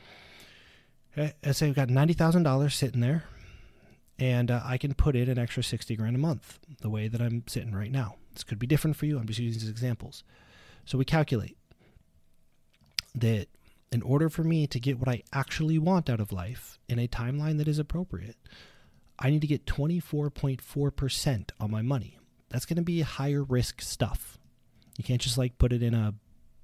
Okay. 1.16 1.32
Let's 1.44 1.58
say 1.58 1.66
we've 1.66 1.75
got 1.75 1.88
$90,000 1.88 2.73
sitting 2.73 3.00
there 3.00 3.25
and 4.19 4.51
uh, 4.51 4.61
I 4.65 4.79
can 4.79 4.95
put 4.95 5.15
in 5.15 5.29
an 5.29 5.39
extra 5.39 5.63
60 5.63 5.95
grand 5.97 6.17
a 6.17 6.19
month 6.19 6.59
the 6.81 6.91
way 6.91 7.09
that 7.09 7.21
I'm 7.21 7.45
sitting 7.47 7.73
right 7.73 7.91
now. 7.91 8.17
This 8.33 8.45
could 8.45 8.59
be 8.59 8.67
different 8.67 8.97
for 8.97 9.07
you. 9.07 9.19
I'm 9.19 9.27
just 9.27 9.39
using 9.39 9.61
these 9.61 9.71
examples. 9.71 10.25
So 10.85 10.99
we 10.99 11.05
calculate 11.05 11.57
that 13.15 13.49
in 13.91 14.03
order 14.03 14.29
for 14.29 14.45
me 14.45 14.67
to 14.67 14.81
get 14.81 14.99
what 14.99 15.09
I 15.09 15.23
actually 15.33 15.79
want 15.79 16.11
out 16.11 16.21
of 16.21 16.33
life 16.33 16.79
in 16.89 16.99
a 16.99 17.09
timeline 17.09 17.59
that 17.59 17.69
is 17.69 17.79
appropriate, 17.79 18.37
I 19.19 19.31
need 19.31 19.41
to 19.41 19.47
get 19.47 19.67
24.4% 19.67 21.51
on 21.59 21.71
my 21.71 21.83
money. 21.83 22.19
That's 22.51 22.67
going 22.67 22.77
to 22.77 22.83
be 22.83 23.01
higher 23.03 23.43
risk 23.43 23.81
stuff. 23.81 24.39
You 24.97 25.05
can't 25.05 25.21
just 25.21 25.39
like 25.39 25.59
put 25.59 25.73
it 25.73 25.83
in 25.83 25.95
a, 25.95 26.15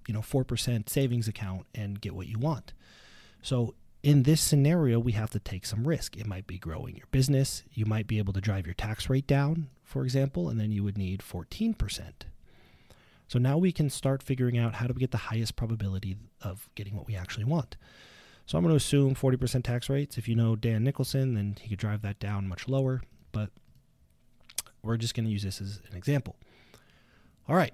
you 0.06 0.14
know, 0.14 0.20
4% 0.20 0.88
savings 0.88 1.28
account 1.28 1.66
and 1.74 2.00
get 2.00 2.14
what 2.14 2.26
you 2.26 2.38
want. 2.38 2.72
So 3.42 3.74
in 4.04 4.24
this 4.24 4.42
scenario, 4.42 4.98
we 4.98 5.12
have 5.12 5.30
to 5.30 5.38
take 5.38 5.64
some 5.64 5.88
risk. 5.88 6.14
It 6.18 6.26
might 6.26 6.46
be 6.46 6.58
growing 6.58 6.94
your 6.94 7.06
business. 7.10 7.62
You 7.72 7.86
might 7.86 8.06
be 8.06 8.18
able 8.18 8.34
to 8.34 8.40
drive 8.40 8.66
your 8.66 8.74
tax 8.74 9.08
rate 9.08 9.26
down, 9.26 9.70
for 9.82 10.04
example, 10.04 10.50
and 10.50 10.60
then 10.60 10.70
you 10.70 10.84
would 10.84 10.98
need 10.98 11.20
14%. 11.20 12.02
So 13.28 13.38
now 13.38 13.56
we 13.56 13.72
can 13.72 13.88
start 13.88 14.22
figuring 14.22 14.58
out 14.58 14.74
how 14.74 14.86
do 14.86 14.92
we 14.92 15.00
get 15.00 15.10
the 15.10 15.16
highest 15.16 15.56
probability 15.56 16.18
of 16.42 16.68
getting 16.74 16.94
what 16.94 17.06
we 17.06 17.16
actually 17.16 17.46
want. 17.46 17.78
So 18.44 18.58
I'm 18.58 18.64
going 18.64 18.72
to 18.72 18.76
assume 18.76 19.14
40% 19.14 19.64
tax 19.64 19.88
rates. 19.88 20.18
If 20.18 20.28
you 20.28 20.34
know 20.34 20.54
Dan 20.54 20.84
Nicholson, 20.84 21.32
then 21.32 21.56
he 21.58 21.70
could 21.70 21.78
drive 21.78 22.02
that 22.02 22.18
down 22.18 22.46
much 22.46 22.68
lower, 22.68 23.00
but 23.32 23.48
we're 24.82 24.98
just 24.98 25.14
going 25.14 25.24
to 25.24 25.32
use 25.32 25.44
this 25.44 25.62
as 25.62 25.80
an 25.90 25.96
example. 25.96 26.36
All 27.48 27.56
right. 27.56 27.72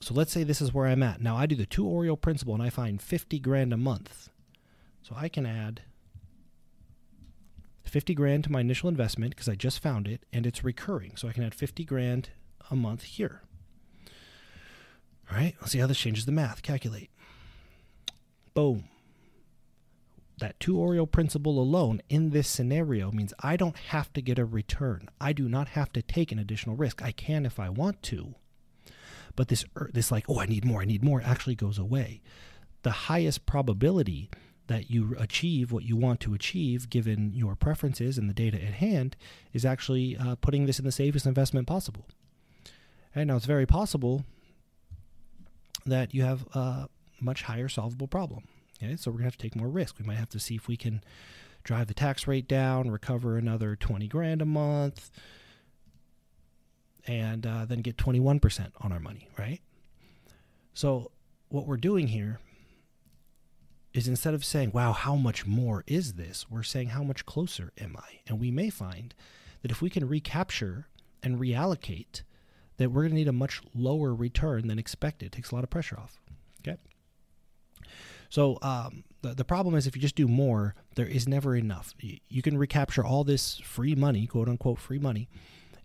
So 0.00 0.14
let's 0.14 0.32
say 0.32 0.42
this 0.42 0.62
is 0.62 0.72
where 0.72 0.86
I'm 0.86 1.02
at. 1.02 1.20
Now 1.20 1.36
I 1.36 1.44
do 1.44 1.54
the 1.54 1.66
two 1.66 1.84
Oreo 1.84 2.18
principle 2.18 2.54
and 2.54 2.62
I 2.62 2.70
find 2.70 3.02
50 3.02 3.38
grand 3.40 3.74
a 3.74 3.76
month. 3.76 4.30
So 5.06 5.14
I 5.16 5.28
can 5.28 5.46
add 5.46 5.82
50 7.84 8.12
grand 8.14 8.42
to 8.42 8.50
my 8.50 8.60
initial 8.60 8.88
investment 8.88 9.36
because 9.36 9.48
I 9.48 9.54
just 9.54 9.80
found 9.80 10.08
it 10.08 10.26
and 10.32 10.44
it's 10.44 10.64
recurring. 10.64 11.12
So 11.14 11.28
I 11.28 11.32
can 11.32 11.44
add 11.44 11.54
50 11.54 11.84
grand 11.84 12.30
a 12.72 12.74
month 12.74 13.04
here. 13.04 13.42
All 15.30 15.38
right, 15.38 15.54
let's 15.60 15.70
see 15.70 15.78
how 15.78 15.86
this 15.86 16.00
changes 16.00 16.26
the 16.26 16.32
math. 16.32 16.60
Calculate. 16.60 17.10
Boom. 18.52 18.88
That 20.38 20.58
two 20.58 20.74
Oreo 20.74 21.08
principle 21.08 21.60
alone 21.60 22.02
in 22.08 22.30
this 22.30 22.48
scenario 22.48 23.12
means 23.12 23.32
I 23.38 23.56
don't 23.56 23.76
have 23.76 24.12
to 24.14 24.20
get 24.20 24.40
a 24.40 24.44
return. 24.44 25.08
I 25.20 25.32
do 25.32 25.48
not 25.48 25.68
have 25.68 25.92
to 25.92 26.02
take 26.02 26.32
an 26.32 26.40
additional 26.40 26.74
risk. 26.74 27.00
I 27.00 27.12
can 27.12 27.46
if 27.46 27.60
I 27.60 27.68
want 27.68 28.02
to. 28.04 28.34
But 29.36 29.46
this 29.46 29.64
er, 29.76 29.88
this 29.94 30.10
like, 30.10 30.24
oh, 30.28 30.40
I 30.40 30.46
need 30.46 30.64
more, 30.64 30.82
I 30.82 30.84
need 30.84 31.04
more 31.04 31.22
actually 31.24 31.54
goes 31.54 31.78
away. 31.78 32.22
The 32.82 32.90
highest 32.90 33.46
probability 33.46 34.30
that 34.68 34.90
you 34.90 35.14
achieve 35.18 35.70
what 35.70 35.84
you 35.84 35.96
want 35.96 36.20
to 36.20 36.34
achieve 36.34 36.90
given 36.90 37.32
your 37.32 37.54
preferences 37.54 38.18
and 38.18 38.28
the 38.28 38.34
data 38.34 38.56
at 38.56 38.74
hand 38.74 39.16
is 39.52 39.64
actually 39.64 40.16
uh, 40.16 40.34
putting 40.36 40.66
this 40.66 40.78
in 40.78 40.84
the 40.84 40.92
safest 40.92 41.26
investment 41.26 41.66
possible. 41.66 42.06
And 43.14 43.28
now 43.28 43.36
it's 43.36 43.46
very 43.46 43.66
possible 43.66 44.24
that 45.84 46.14
you 46.14 46.22
have 46.22 46.46
a 46.54 46.88
much 47.20 47.42
higher 47.42 47.68
solvable 47.68 48.08
problem. 48.08 48.44
Okay, 48.82 48.96
so 48.96 49.10
we're 49.10 49.18
gonna 49.18 49.26
have 49.26 49.36
to 49.36 49.42
take 49.42 49.56
more 49.56 49.68
risk. 49.68 49.98
We 49.98 50.04
might 50.04 50.18
have 50.18 50.28
to 50.30 50.40
see 50.40 50.56
if 50.56 50.68
we 50.68 50.76
can 50.76 51.02
drive 51.62 51.86
the 51.86 51.94
tax 51.94 52.26
rate 52.26 52.46
down, 52.46 52.90
recover 52.90 53.36
another 53.36 53.74
20 53.76 54.06
grand 54.08 54.42
a 54.42 54.46
month, 54.46 55.10
and 57.06 57.46
uh, 57.46 57.64
then 57.64 57.80
get 57.80 57.96
21% 57.96 58.72
on 58.80 58.92
our 58.92 59.00
money, 59.00 59.28
right? 59.38 59.60
So 60.74 61.10
what 61.48 61.66
we're 61.66 61.76
doing 61.76 62.08
here 62.08 62.40
is 63.96 64.06
instead 64.06 64.34
of 64.34 64.44
saying, 64.44 64.72
wow, 64.72 64.92
how 64.92 65.16
much 65.16 65.46
more 65.46 65.82
is 65.86 66.14
this? 66.14 66.46
We're 66.50 66.62
saying, 66.62 66.88
how 66.88 67.02
much 67.02 67.24
closer 67.24 67.72
am 67.78 67.96
I? 67.98 68.20
And 68.26 68.38
we 68.38 68.50
may 68.50 68.70
find 68.70 69.14
that 69.62 69.70
if 69.70 69.80
we 69.80 69.90
can 69.90 70.06
recapture 70.08 70.88
and 71.22 71.38
reallocate 71.40 72.22
that 72.76 72.90
we're 72.90 73.02
going 73.02 73.12
to 73.12 73.16
need 73.16 73.28
a 73.28 73.32
much 73.32 73.62
lower 73.74 74.14
return 74.14 74.68
than 74.68 74.78
expected. 74.78 75.26
It 75.26 75.32
takes 75.32 75.50
a 75.50 75.54
lot 75.54 75.64
of 75.64 75.70
pressure 75.70 75.98
off. 75.98 76.20
Okay. 76.60 76.76
So 78.28 78.58
um, 78.62 79.04
the, 79.22 79.34
the 79.34 79.44
problem 79.44 79.74
is 79.74 79.86
if 79.86 79.96
you 79.96 80.02
just 80.02 80.14
do 80.14 80.28
more, 80.28 80.74
there 80.94 81.06
is 81.06 81.26
never 81.26 81.56
enough. 81.56 81.94
You, 82.00 82.18
you 82.28 82.42
can 82.42 82.58
recapture 82.58 83.04
all 83.04 83.24
this 83.24 83.58
free 83.60 83.94
money, 83.94 84.26
quote 84.26 84.48
unquote 84.48 84.78
free 84.78 84.98
money, 84.98 85.28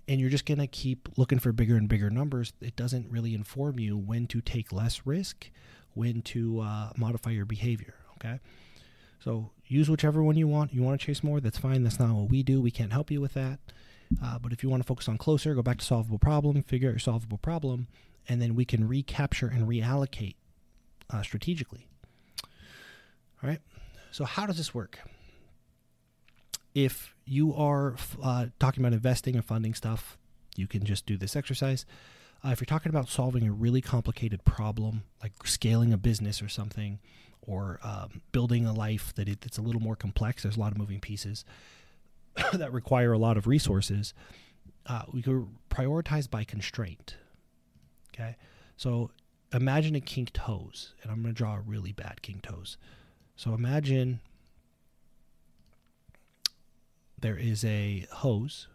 and 0.08 0.20
you're 0.20 0.30
just 0.30 0.46
going 0.46 0.60
to 0.60 0.68
keep 0.68 1.08
looking 1.18 1.40
for 1.40 1.52
bigger 1.52 1.78
and 1.78 1.88
bigger 1.88 2.10
numbers. 2.10 2.54
It 2.62 2.76
doesn't 2.76 3.10
really 3.10 3.34
inform 3.34 3.80
you 3.80 3.98
when 3.98 4.28
to 4.28 4.42
take 4.42 4.74
less 4.74 5.06
risk, 5.06 5.50
when 5.94 6.22
to 6.24 6.60
uh, 6.60 6.90
modify 6.98 7.32
your 7.32 7.46
behavior. 7.46 7.96
Okay. 8.24 8.40
So 9.24 9.52
use 9.68 9.90
whichever 9.90 10.22
one 10.22 10.36
you 10.36 10.48
want. 10.48 10.74
You 10.74 10.82
want 10.82 11.00
to 11.00 11.06
chase 11.06 11.24
more, 11.24 11.40
that's 11.40 11.58
fine. 11.58 11.84
That's 11.84 12.00
not 12.00 12.14
what 12.14 12.30
we 12.30 12.44
do. 12.44 12.62
We 12.62 12.72
can't 12.72 12.92
help 12.92 13.12
you 13.12 13.22
with 13.22 13.34
that. 13.34 13.60
Uh, 14.22 14.38
but 14.40 14.52
if 14.52 14.64
you 14.64 14.70
want 14.70 14.84
to 14.84 14.88
focus 14.88 15.08
on 15.08 15.18
closer, 15.18 15.56
go 15.56 15.62
back 15.62 15.78
to 15.78 15.86
solvable 15.86 16.20
problem, 16.20 16.62
figure 16.64 16.90
out 16.90 16.94
your 16.94 17.00
solvable 17.00 17.38
problem, 17.38 17.88
and 18.28 18.42
then 18.42 18.56
we 18.56 18.66
can 18.66 18.88
recapture 18.88 19.48
and 19.48 19.68
reallocate 19.68 20.36
uh, 21.10 21.22
strategically. 21.22 21.88
All 23.42 23.50
right. 23.50 23.62
So 24.12 24.26
how 24.26 24.46
does 24.46 24.58
this 24.58 24.74
work? 24.74 25.00
If 26.74 27.16
you 27.26 27.54
are 27.54 27.96
uh, 28.22 28.48
talking 28.60 28.84
about 28.84 28.94
investing 28.94 29.36
and 29.36 29.46
funding 29.46 29.74
stuff, 29.74 30.18
you 30.56 30.68
can 30.68 30.84
just 30.84 31.06
do 31.06 31.18
this 31.18 31.36
exercise. 31.36 31.86
Uh, 32.44 32.50
if 32.50 32.60
you're 32.60 32.66
talking 32.66 32.90
about 32.90 33.08
solving 33.08 33.48
a 33.48 33.52
really 33.52 33.82
complicated 33.82 34.44
problem, 34.44 35.04
like 35.22 35.34
scaling 35.46 35.94
a 35.94 35.98
business 35.98 36.42
or 36.42 36.50
something, 36.50 37.00
or 37.42 37.80
um, 37.84 38.22
building 38.32 38.66
a 38.66 38.74
life 38.74 39.14
that 39.16 39.28
it, 39.28 39.46
it's 39.46 39.58
a 39.58 39.62
little 39.62 39.82
more 39.82 39.96
complex, 39.96 40.44
there's 40.44 40.58
a 40.58 40.60
lot 40.60 40.72
of 40.72 40.78
moving 40.78 41.00
pieces 41.00 41.44
that 42.54 42.72
require 42.72 43.12
a 43.12 43.18
lot 43.18 43.38
of 43.38 43.48
resources, 43.48 44.14
uh, 44.88 45.04
we 45.12 45.22
could 45.22 45.48
prioritize 45.70 46.30
by 46.30 46.44
constraint. 46.44 47.16
Okay, 48.14 48.36
so 48.78 49.12
imagine 49.54 49.96
a 49.96 50.02
kinked 50.02 50.38
hose, 50.38 50.94
and 51.02 51.12
I'm 51.12 51.22
going 51.22 51.34
to 51.34 51.38
draw 51.38 51.56
a 51.56 51.62
really 51.62 51.92
bad 51.92 52.22
kinked 52.22 52.46
hose. 52.48 52.78
So 53.36 53.54
imagine 53.54 54.20
there 57.20 57.38
is 57.38 57.64
a 57.64 58.06
hose. 58.12 58.68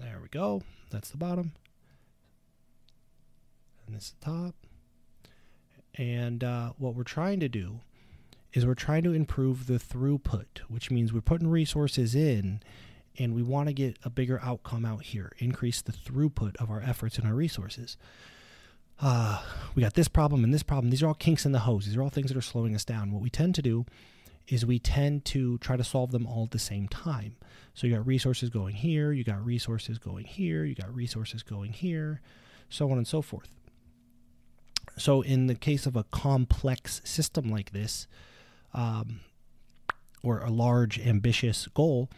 There 0.00 0.18
we 0.22 0.28
go. 0.28 0.62
That's 0.90 1.10
the 1.10 1.16
bottom. 1.16 1.52
And 3.86 3.96
this 3.96 4.06
is 4.06 4.14
the 4.20 4.26
top. 4.26 4.54
And 5.94 6.44
uh, 6.44 6.72
what 6.78 6.94
we're 6.94 7.02
trying 7.02 7.40
to 7.40 7.48
do 7.48 7.80
is 8.52 8.66
we're 8.66 8.74
trying 8.74 9.02
to 9.04 9.12
improve 9.12 9.66
the 9.66 9.78
throughput, 9.78 10.58
which 10.68 10.90
means 10.90 11.12
we're 11.12 11.20
putting 11.20 11.48
resources 11.48 12.14
in 12.14 12.60
and 13.18 13.34
we 13.34 13.42
want 13.42 13.68
to 13.68 13.72
get 13.72 13.98
a 14.04 14.10
bigger 14.10 14.40
outcome 14.42 14.84
out 14.84 15.02
here, 15.02 15.32
increase 15.38 15.82
the 15.82 15.92
throughput 15.92 16.56
of 16.56 16.70
our 16.70 16.80
efforts 16.80 17.18
and 17.18 17.26
our 17.26 17.34
resources. 17.34 17.96
Uh, 19.00 19.42
we 19.74 19.82
got 19.82 19.94
this 19.94 20.08
problem 20.08 20.44
and 20.44 20.52
this 20.52 20.62
problem. 20.62 20.90
These 20.90 21.02
are 21.02 21.08
all 21.08 21.14
kinks 21.14 21.46
in 21.46 21.52
the 21.52 21.60
hose. 21.60 21.86
These 21.86 21.96
are 21.96 22.02
all 22.02 22.10
things 22.10 22.28
that 22.28 22.36
are 22.36 22.42
slowing 22.42 22.74
us 22.74 22.84
down. 22.84 23.12
What 23.12 23.22
we 23.22 23.30
tend 23.30 23.54
to 23.56 23.62
do 23.62 23.86
is 24.48 24.66
we 24.66 24.78
tend 24.78 25.24
to 25.26 25.58
try 25.58 25.76
to 25.76 25.84
solve 25.84 26.10
them 26.10 26.26
all 26.26 26.44
at 26.44 26.50
the 26.50 26.58
same 26.58 26.88
time. 26.88 27.36
So 27.74 27.86
you 27.86 27.94
got 27.94 28.06
resources 28.06 28.50
going 28.50 28.74
here, 28.74 29.12
you 29.12 29.24
got 29.24 29.44
resources 29.44 29.98
going 29.98 30.24
here, 30.24 30.64
you 30.64 30.74
got 30.74 30.94
resources 30.94 31.42
going 31.42 31.72
here, 31.72 32.20
so 32.68 32.90
on 32.90 32.98
and 32.98 33.06
so 33.06 33.22
forth. 33.22 33.48
So 34.96 35.22
in 35.22 35.46
the 35.46 35.54
case 35.54 35.86
of 35.86 35.96
a 35.96 36.04
complex 36.04 37.00
system 37.04 37.48
like 37.48 37.72
this, 37.72 38.06
um, 38.74 39.20
or 40.22 40.40
a 40.40 40.50
large 40.50 40.98
ambitious 40.98 41.66
goal, 41.68 42.10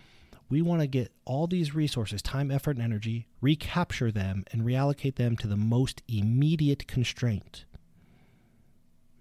we 0.49 0.61
want 0.61 0.81
to 0.81 0.87
get 0.87 1.13
all 1.25 1.47
these 1.47 1.75
resources, 1.75 2.21
time, 2.21 2.51
effort, 2.51 2.77
and 2.77 2.85
energy, 2.85 3.27
recapture 3.41 4.11
them, 4.11 4.45
and 4.53 4.63
reallocate 4.63 5.15
them 5.15 5.37
to 5.39 5.47
the 5.47 5.57
most 5.57 6.03
immediate 6.09 6.87
constraint. 6.87 7.65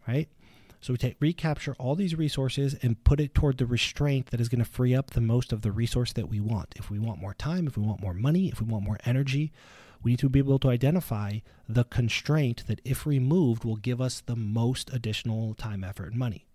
Right? 0.08 0.28
So 0.82 0.94
we 0.94 0.98
take 0.98 1.18
recapture 1.20 1.76
all 1.78 1.96
these 1.96 2.16
resources 2.16 2.76
and 2.82 3.04
put 3.04 3.20
it 3.20 3.36
toward 3.36 3.60
the 3.60 3.68
restraint 3.68 4.32
that 4.32 4.42
is 4.42 4.50
going 4.50 4.64
to 4.64 4.70
free 4.70 4.96
up 4.96 5.12
the 5.12 5.22
most 5.22 5.54
of 5.54 5.62
the 5.62 5.72
resource 5.72 6.12
that 6.14 6.28
we 6.28 6.40
want. 6.40 6.74
If 6.76 6.90
we 6.90 6.98
want 6.98 7.22
more 7.22 7.36
time, 7.36 7.68
if 7.68 7.78
we 7.78 7.84
want 7.84 8.02
more 8.02 8.16
money, 8.16 8.48
if 8.48 8.60
we 8.60 8.66
want 8.66 8.84
more 8.84 8.98
energy, 9.06 9.52
we 10.02 10.14
need 10.14 10.20
to 10.20 10.30
be 10.30 10.40
able 10.40 10.58
to 10.58 10.70
identify 10.70 11.40
the 11.70 11.84
constraint 11.84 12.64
that, 12.66 12.82
if 12.84 13.06
removed, 13.06 13.64
will 13.64 13.76
give 13.76 14.02
us 14.02 14.22
the 14.22 14.36
most 14.36 14.92
additional 14.92 15.54
time, 15.54 15.84
effort, 15.84 16.10
and 16.10 16.18
money. 16.18 16.48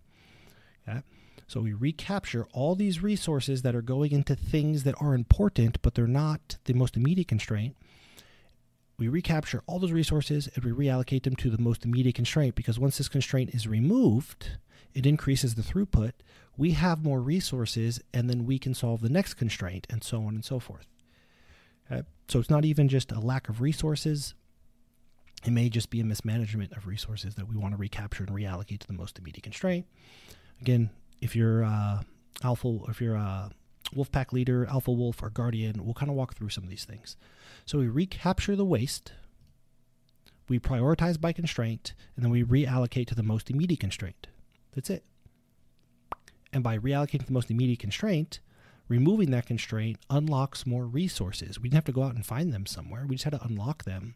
Okay? 0.88 1.02
So 1.46 1.60
we 1.60 1.72
recapture 1.72 2.48
all 2.52 2.74
these 2.74 3.04
resources 3.04 3.62
that 3.62 3.76
are 3.76 3.82
going 3.82 4.10
into 4.10 4.34
things 4.34 4.82
that 4.82 4.96
are 5.00 5.14
important, 5.14 5.80
but 5.82 5.94
they're 5.94 6.08
not 6.08 6.56
the 6.64 6.74
most 6.74 6.96
immediate 6.96 7.28
constraint. 7.28 7.76
We 8.98 9.08
recapture 9.08 9.62
all 9.66 9.78
those 9.78 9.92
resources 9.92 10.48
and 10.54 10.64
we 10.64 10.70
reallocate 10.70 11.24
them 11.24 11.36
to 11.36 11.50
the 11.50 11.58
most 11.58 11.84
immediate 11.84 12.14
constraint 12.14 12.54
because 12.54 12.78
once 12.78 12.98
this 12.98 13.08
constraint 13.08 13.54
is 13.54 13.66
removed, 13.68 14.52
it 14.94 15.04
increases 15.04 15.54
the 15.54 15.62
throughput. 15.62 16.12
We 16.56 16.70
have 16.72 17.04
more 17.04 17.20
resources, 17.20 18.00
and 18.14 18.30
then 18.30 18.46
we 18.46 18.58
can 18.58 18.72
solve 18.72 19.02
the 19.02 19.10
next 19.10 19.34
constraint, 19.34 19.86
and 19.90 20.02
so 20.02 20.22
on 20.22 20.34
and 20.34 20.42
so 20.42 20.58
forth. 20.58 20.86
Okay? 21.92 22.02
So 22.28 22.38
it's 22.38 22.48
not 22.48 22.64
even 22.64 22.88
just 22.88 23.12
a 23.12 23.20
lack 23.20 23.50
of 23.50 23.60
resources. 23.60 24.32
It 25.44 25.50
may 25.50 25.68
just 25.68 25.90
be 25.90 26.00
a 26.00 26.04
mismanagement 26.04 26.72
of 26.72 26.86
resources 26.86 27.34
that 27.34 27.46
we 27.46 27.56
want 27.56 27.74
to 27.74 27.76
recapture 27.76 28.24
and 28.24 28.34
reallocate 28.34 28.78
to 28.80 28.86
the 28.86 28.94
most 28.94 29.18
immediate 29.18 29.42
constraint. 29.42 29.84
Again, 30.62 30.88
if 31.20 31.36
you're 31.36 31.62
uh, 31.62 32.00
alpha, 32.42 32.78
if 32.88 33.02
you're 33.02 33.16
a 33.16 33.50
wolf 33.92 34.10
pack 34.10 34.32
leader, 34.32 34.66
alpha 34.66 34.92
wolf, 34.92 35.22
or 35.22 35.30
guardian, 35.30 35.84
we'll 35.84 35.94
kind 35.94 36.10
of 36.10 36.16
walk 36.16 36.34
through 36.34 36.50
some 36.50 36.64
of 36.64 36.70
these 36.70 36.84
things. 36.84 37.16
So 37.64 37.78
we 37.78 37.88
recapture 37.88 38.56
the 38.56 38.64
waste, 38.64 39.12
we 40.48 40.58
prioritize 40.58 41.20
by 41.20 41.32
constraint, 41.32 41.94
and 42.14 42.24
then 42.24 42.30
we 42.30 42.44
reallocate 42.44 43.08
to 43.08 43.14
the 43.14 43.22
most 43.22 43.50
immediate 43.50 43.80
constraint. 43.80 44.28
That's 44.74 44.90
it. 44.90 45.04
And 46.52 46.62
by 46.62 46.78
reallocating 46.78 47.26
the 47.26 47.32
most 47.32 47.50
immediate 47.50 47.80
constraint, 47.80 48.40
removing 48.88 49.30
that 49.32 49.46
constraint 49.46 49.98
unlocks 50.08 50.66
more 50.66 50.86
resources. 50.86 51.58
We 51.58 51.68
didn't 51.68 51.78
have 51.78 51.84
to 51.86 51.92
go 51.92 52.04
out 52.04 52.14
and 52.14 52.24
find 52.24 52.52
them 52.52 52.66
somewhere. 52.66 53.04
We 53.06 53.16
just 53.16 53.24
had 53.24 53.32
to 53.32 53.44
unlock 53.44 53.84
them 53.84 54.14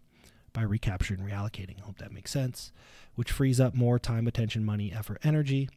by 0.52 0.62
recapturing 0.62 1.20
and 1.20 1.28
reallocating. 1.28 1.80
I 1.80 1.86
hope 1.86 1.98
that 1.98 2.12
makes 2.12 2.30
sense, 2.30 2.72
which 3.14 3.32
frees 3.32 3.60
up 3.60 3.74
more 3.74 3.98
time, 3.98 4.26
attention, 4.26 4.64
money, 4.64 4.92
effort, 4.92 5.18
energy. 5.24 5.68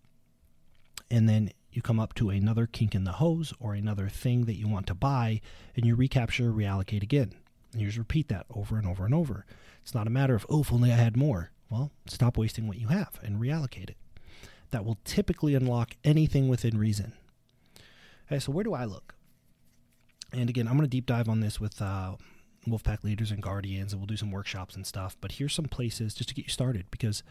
And 1.10 1.28
then 1.28 1.52
you 1.76 1.82
come 1.82 2.00
up 2.00 2.14
to 2.16 2.30
another 2.30 2.68
kink 2.68 2.96
in 2.96 3.04
the 3.04 3.14
hose 3.14 3.54
or 3.60 3.74
another 3.74 4.08
thing 4.10 4.46
that 4.46 4.56
you 4.56 4.68
want 4.68 4.88
to 4.88 4.94
buy, 4.94 5.42
and 5.76 5.86
you 5.86 5.96
recapture, 5.96 6.52
reallocate 6.52 7.04
again. 7.04 7.34
And 7.72 7.82
you 7.82 7.88
just 7.88 7.98
repeat 7.98 8.28
that 8.30 8.46
over 8.50 8.78
and 8.78 8.88
over 8.88 9.06
and 9.06 9.14
over. 9.14 9.46
It's 9.82 9.96
not 9.96 10.08
a 10.08 10.12
matter 10.12 10.36
of, 10.36 10.46
oh, 10.50 10.62
if 10.62 10.72
only 10.72 10.92
I 10.92 10.96
had 10.96 11.18
more. 11.18 11.52
Well, 11.70 11.92
stop 12.06 12.38
wasting 12.38 12.68
what 12.68 12.80
you 12.80 12.88
have 12.88 13.20
and 13.24 13.42
reallocate 13.42 13.90
it. 13.90 13.98
That 14.72 14.86
will 14.86 14.98
typically 15.04 15.56
unlock 15.56 15.96
anything 16.04 16.48
within 16.48 16.78
reason. 16.78 17.14
Okay, 18.28 18.40
so 18.40 18.52
where 18.52 18.64
do 18.64 18.74
I 18.74 18.86
look? 18.86 19.16
And 20.32 20.50
again, 20.50 20.68
I'm 20.68 20.78
going 20.78 20.88
to 20.88 20.90
deep 20.90 21.06
dive 21.06 21.30
on 21.30 21.42
this 21.42 21.60
with 21.60 21.82
uh, 21.82 22.16
Wolfpack 22.68 23.04
leaders 23.04 23.32
and 23.32 23.42
guardians, 23.42 23.94
and 23.94 24.02
we'll 24.02 24.08
do 24.08 24.18
some 24.18 24.32
workshops 24.32 24.76
and 24.76 24.86
stuff. 24.86 25.18
But 25.20 25.34
here's 25.34 25.54
some 25.54 25.66
places 25.66 26.14
just 26.14 26.30
to 26.30 26.36
get 26.36 26.46
you 26.46 26.52
started 26.52 26.86
because 26.90 27.24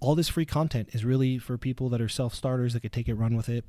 all 0.00 0.14
this 0.14 0.28
free 0.28 0.44
content 0.44 0.90
is 0.92 1.04
really 1.04 1.38
for 1.38 1.58
people 1.58 1.88
that 1.88 2.00
are 2.00 2.08
self 2.08 2.34
starters 2.34 2.72
that 2.72 2.80
could 2.80 2.92
take 2.92 3.08
it, 3.08 3.14
run 3.14 3.36
with 3.36 3.48
it, 3.48 3.64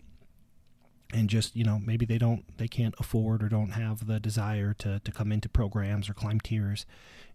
and 1.13 1.29
just 1.29 1.55
you 1.55 1.63
know 1.63 1.79
maybe 1.83 2.05
they 2.05 2.17
don't 2.17 2.45
they 2.57 2.67
can't 2.67 2.95
afford 2.99 3.43
or 3.43 3.49
don't 3.49 3.71
have 3.71 4.07
the 4.07 4.19
desire 4.19 4.73
to 4.75 4.99
to 4.99 5.11
come 5.11 5.31
into 5.31 5.49
programs 5.49 6.09
or 6.09 6.13
climb 6.13 6.39
tiers, 6.39 6.85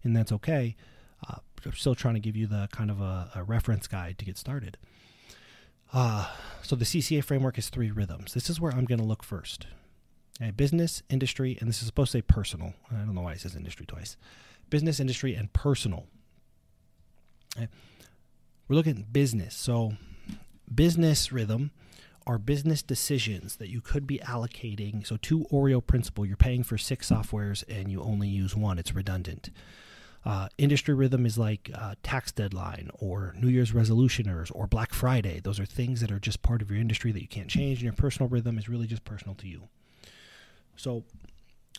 and 0.03 0.15
that's 0.15 0.31
okay. 0.31 0.75
Uh, 1.27 1.37
I'm 1.65 1.73
still 1.73 1.95
trying 1.95 2.13
to 2.13 2.19
give 2.19 2.35
you 2.35 2.47
the 2.47 2.69
kind 2.71 2.91
of 2.91 3.01
a, 3.01 3.31
a 3.35 3.43
reference 3.43 3.87
guide 3.87 4.17
to 4.19 4.25
get 4.25 4.37
started. 4.37 4.77
Uh, 5.93 6.29
so 6.61 6.75
the 6.75 6.85
CCA 6.85 7.23
framework 7.23 7.57
is 7.57 7.69
three 7.69 7.89
rhythms. 7.91 8.33
This 8.33 8.49
is 8.49 8.59
where 8.59 8.71
I'm 8.71 8.85
going 8.85 8.99
to 8.99 9.05
look 9.05 9.23
first. 9.23 9.67
Okay, 10.41 10.51
business, 10.51 11.01
industry, 11.09 11.57
and 11.59 11.69
this 11.69 11.79
is 11.79 11.87
supposed 11.87 12.11
to 12.11 12.17
say 12.17 12.21
personal. 12.21 12.73
I 12.91 12.95
don't 12.95 13.15
know 13.15 13.21
why 13.21 13.33
it 13.33 13.39
says 13.39 13.55
industry 13.55 13.85
twice. 13.85 14.17
Business, 14.69 14.99
industry, 14.99 15.35
and 15.35 15.51
personal. 15.53 16.07
Okay. 17.57 17.69
We're 18.67 18.75
looking 18.75 18.97
at 18.97 19.13
business. 19.13 19.55
So, 19.55 19.93
business 20.73 21.31
rhythm 21.31 21.71
are 22.25 22.39
business 22.39 22.81
decisions 22.81 23.57
that 23.57 23.69
you 23.69 23.81
could 23.81 24.07
be 24.07 24.17
allocating. 24.19 25.05
So, 25.05 25.17
two 25.17 25.45
Oreo 25.51 25.85
principle, 25.85 26.25
you're 26.25 26.37
paying 26.37 26.63
for 26.63 26.77
six 26.77 27.09
softwares 27.09 27.63
and 27.69 27.91
you 27.91 28.01
only 28.01 28.27
use 28.27 28.55
one, 28.55 28.79
it's 28.79 28.95
redundant. 28.95 29.51
Uh, 30.25 30.49
industry 30.57 30.95
rhythm 30.95 31.23
is 31.23 31.37
like 31.37 31.69
uh, 31.75 31.93
tax 32.01 32.31
deadline 32.31 32.89
or 32.97 33.35
New 33.39 33.47
Year's 33.47 33.73
resolutioners 33.73 34.51
or 34.55 34.65
Black 34.65 34.91
Friday. 34.91 35.39
Those 35.39 35.59
are 35.59 35.65
things 35.65 36.01
that 36.01 36.11
are 36.11 36.19
just 36.19 36.41
part 36.41 36.63
of 36.63 36.71
your 36.71 36.79
industry 36.79 37.11
that 37.11 37.21
you 37.21 37.27
can't 37.27 37.47
change. 37.47 37.77
And 37.77 37.83
your 37.83 37.93
personal 37.93 38.27
rhythm 38.27 38.57
is 38.57 38.67
really 38.67 38.87
just 38.87 39.05
personal 39.05 39.35
to 39.35 39.47
you. 39.47 39.67
So, 40.75 41.03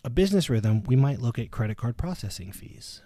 a 0.05 0.09
business 0.09 0.49
rhythm, 0.49 0.83
we 0.83 0.95
might 0.95 1.19
look 1.19 1.37
at 1.37 1.51
credit 1.51 1.75
card 1.75 1.97
processing 1.97 2.53
fees. 2.53 3.01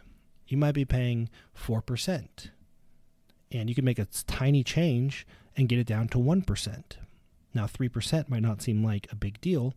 You 0.48 0.58
might 0.58 0.74
be 0.74 0.86
paying 0.86 1.30
4%, 1.58 2.28
and 3.52 3.70
you 3.70 3.76
can 3.76 3.86
make 3.86 4.00
a 4.00 4.08
tiny 4.28 4.64
change 4.64 5.26
and 5.58 5.70
get 5.70 5.80
it 5.80 5.88
down 5.88 6.08
to 6.10 6.18
1%. 6.18 6.84
Now, 7.54 7.66
3% 7.66 8.30
might 8.30 8.42
not 8.42 8.62
seem 8.62 8.84
like 8.84 9.08
a 9.12 9.16
big 9.16 9.42
deal, 9.42 9.74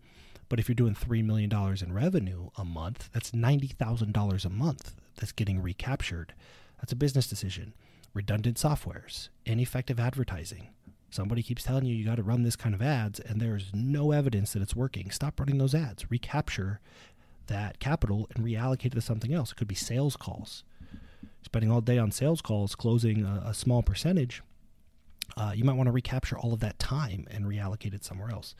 but 0.49 0.61
if 0.61 0.69
you're 0.69 0.75
doing 0.75 0.95
$3 0.95 1.25
million 1.25 1.51
in 1.83 1.93
revenue 1.93 2.51
a 2.57 2.65
month, 2.65 3.11
that's 3.13 3.33
$90,000 3.33 4.45
a 4.45 4.49
month 4.49 4.95
that's 5.17 5.33
getting 5.33 5.61
recaptured. 5.61 6.35
That's 6.79 6.93
a 6.93 6.97
business 6.97 7.27
decision. 7.27 7.75
Redundant 8.13 8.57
softwares, 8.57 9.29
ineffective 9.45 9.99
advertising. 9.99 10.69
Somebody 11.11 11.43
keeps 11.43 11.63
telling 11.65 11.85
you 11.85 11.95
you 11.95 12.05
got 12.05 12.17
to 12.17 12.23
run 12.23 12.43
this 12.43 12.57
kind 12.57 12.75
of 12.75 12.83
ads, 12.83 13.21
and 13.21 13.41
there's 13.41 13.71
no 13.73 14.13
evidence 14.13 14.53
that 14.53 14.63
it's 14.63 14.77
working. 14.77 15.11
Stop 15.11 15.39
running 15.41 15.59
those 15.59 15.75
ads. 15.75 16.11
Recapture 16.11 16.81
that 17.47 17.79
capital 17.79 18.29
and 18.35 18.45
reallocate 18.45 18.87
it 18.87 18.95
to 18.95 19.01
something 19.01 19.33
else. 19.33 19.53
It 19.53 19.57
could 19.57 19.69
be 19.69 19.75
sales 19.75 20.17
calls. 20.17 20.65
Spending 21.45 21.71
all 21.71 21.81
day 21.81 21.99
on 21.99 22.11
sales 22.11 22.41
calls, 22.41 22.75
closing 22.75 23.25
a, 23.25 23.45
a 23.47 23.55
small 23.55 23.83
percentage, 23.83 24.43
uh, 25.37 25.53
you 25.55 25.63
might 25.63 25.77
want 25.77 25.87
to 25.87 25.93
recapture 25.93 26.39
all 26.39 26.53
of 26.53 26.61
that 26.61 26.79
time 26.79 27.27
and 27.31 27.45
reallocate 27.45 27.95
it 27.95 28.05
somewhere 28.05 28.31
else. 28.31 28.55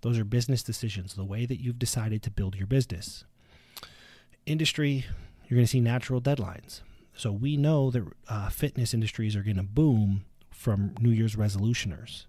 Those 0.00 0.18
are 0.18 0.24
business 0.24 0.62
decisions, 0.62 1.14
the 1.14 1.24
way 1.24 1.46
that 1.46 1.62
you've 1.62 1.78
decided 1.78 2.22
to 2.24 2.30
build 2.30 2.56
your 2.56 2.66
business. 2.66 3.24
Industry, 4.46 5.06
you're 5.46 5.56
going 5.56 5.64
to 5.64 5.70
see 5.70 5.80
natural 5.80 6.20
deadlines. 6.20 6.82
So 7.14 7.30
we 7.30 7.56
know 7.56 7.90
that 7.90 8.04
uh, 8.28 8.48
fitness 8.48 8.92
industries 8.92 9.36
are 9.36 9.42
going 9.42 9.56
to 9.56 9.62
boom 9.62 10.24
from 10.50 10.94
New 11.00 11.10
Year's 11.10 11.36
resolutioners. 11.36 12.26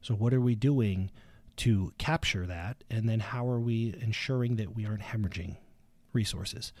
So 0.00 0.14
what 0.14 0.32
are 0.32 0.40
we 0.40 0.54
doing 0.54 1.10
to 1.56 1.92
capture 1.98 2.46
that? 2.46 2.84
And 2.88 3.08
then 3.08 3.20
how 3.20 3.46
are 3.48 3.60
we 3.60 3.94
ensuring 4.00 4.56
that 4.56 4.74
we 4.74 4.86
aren't 4.86 5.02
hemorrhaging 5.02 5.56
resources? 6.12 6.72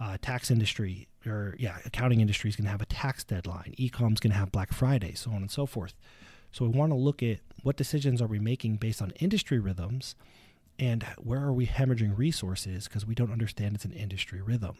Uh, 0.00 0.16
tax 0.22 0.50
industry 0.50 1.06
or 1.26 1.54
yeah, 1.58 1.76
accounting 1.84 2.20
industry 2.20 2.48
is 2.48 2.56
going 2.56 2.64
to 2.64 2.70
have 2.70 2.80
a 2.80 2.86
tax 2.86 3.22
deadline. 3.22 3.74
Ecom 3.78 4.14
is 4.14 4.20
going 4.20 4.32
to 4.32 4.38
have 4.38 4.50
Black 4.50 4.72
Friday, 4.72 5.12
so 5.14 5.30
on 5.30 5.38
and 5.38 5.50
so 5.50 5.66
forth. 5.66 5.94
So 6.52 6.64
we 6.64 6.70
want 6.70 6.90
to 6.90 6.96
look 6.96 7.22
at 7.22 7.40
what 7.62 7.76
decisions 7.76 8.22
are 8.22 8.26
we 8.26 8.38
making 8.38 8.76
based 8.76 9.02
on 9.02 9.12
industry 9.20 9.58
rhythms 9.58 10.14
and 10.78 11.04
where 11.18 11.40
are 11.40 11.52
we 11.52 11.66
hemorrhaging 11.66 12.16
resources 12.16 12.88
because 12.88 13.04
we 13.04 13.14
don't 13.14 13.30
understand 13.30 13.74
it's 13.74 13.84
an 13.84 13.92
industry 13.92 14.40
rhythm. 14.40 14.76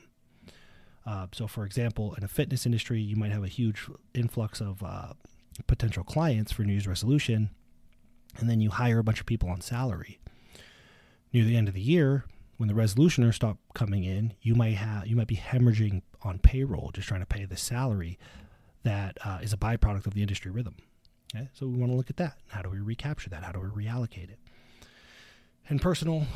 Uh, 1.06 1.26
so, 1.32 1.46
for 1.46 1.64
example, 1.64 2.14
in 2.14 2.24
a 2.24 2.28
fitness 2.28 2.66
industry, 2.66 3.00
you 3.00 3.16
might 3.16 3.32
have 3.32 3.44
a 3.44 3.48
huge 3.48 3.86
influx 4.14 4.60
of 4.60 4.82
uh, 4.82 5.12
potential 5.66 6.04
clients 6.04 6.52
for 6.52 6.62
New 6.62 6.72
Year's 6.72 6.86
resolution, 6.86 7.50
and 8.38 8.48
then 8.48 8.60
you 8.60 8.70
hire 8.70 8.98
a 8.98 9.04
bunch 9.04 9.20
of 9.20 9.26
people 9.26 9.48
on 9.48 9.60
salary. 9.60 10.18
Near 11.32 11.44
the 11.44 11.56
end 11.56 11.68
of 11.68 11.74
the 11.74 11.80
year, 11.80 12.24
when 12.60 12.68
the 12.68 12.74
resolutioners 12.74 13.36
stop 13.36 13.56
coming 13.72 14.04
in, 14.04 14.34
you 14.42 14.54
might 14.54 14.74
have 14.74 15.06
you 15.06 15.16
might 15.16 15.26
be 15.26 15.36
hemorrhaging 15.36 16.02
on 16.20 16.38
payroll, 16.38 16.90
just 16.92 17.08
trying 17.08 17.20
to 17.20 17.26
pay 17.26 17.46
the 17.46 17.56
salary 17.56 18.18
that 18.82 19.16
uh, 19.24 19.38
is 19.40 19.54
a 19.54 19.56
byproduct 19.56 20.06
of 20.06 20.12
the 20.12 20.20
industry 20.20 20.50
rhythm. 20.50 20.76
Okay? 21.34 21.48
So 21.54 21.66
we 21.66 21.78
want 21.78 21.90
to 21.90 21.96
look 21.96 22.10
at 22.10 22.18
that. 22.18 22.36
How 22.48 22.60
do 22.60 22.68
we 22.68 22.78
recapture 22.78 23.30
that? 23.30 23.44
How 23.44 23.52
do 23.52 23.60
we 23.60 23.86
reallocate 23.86 24.28
it? 24.28 24.38
And 25.70 25.80
personal, 25.80 26.26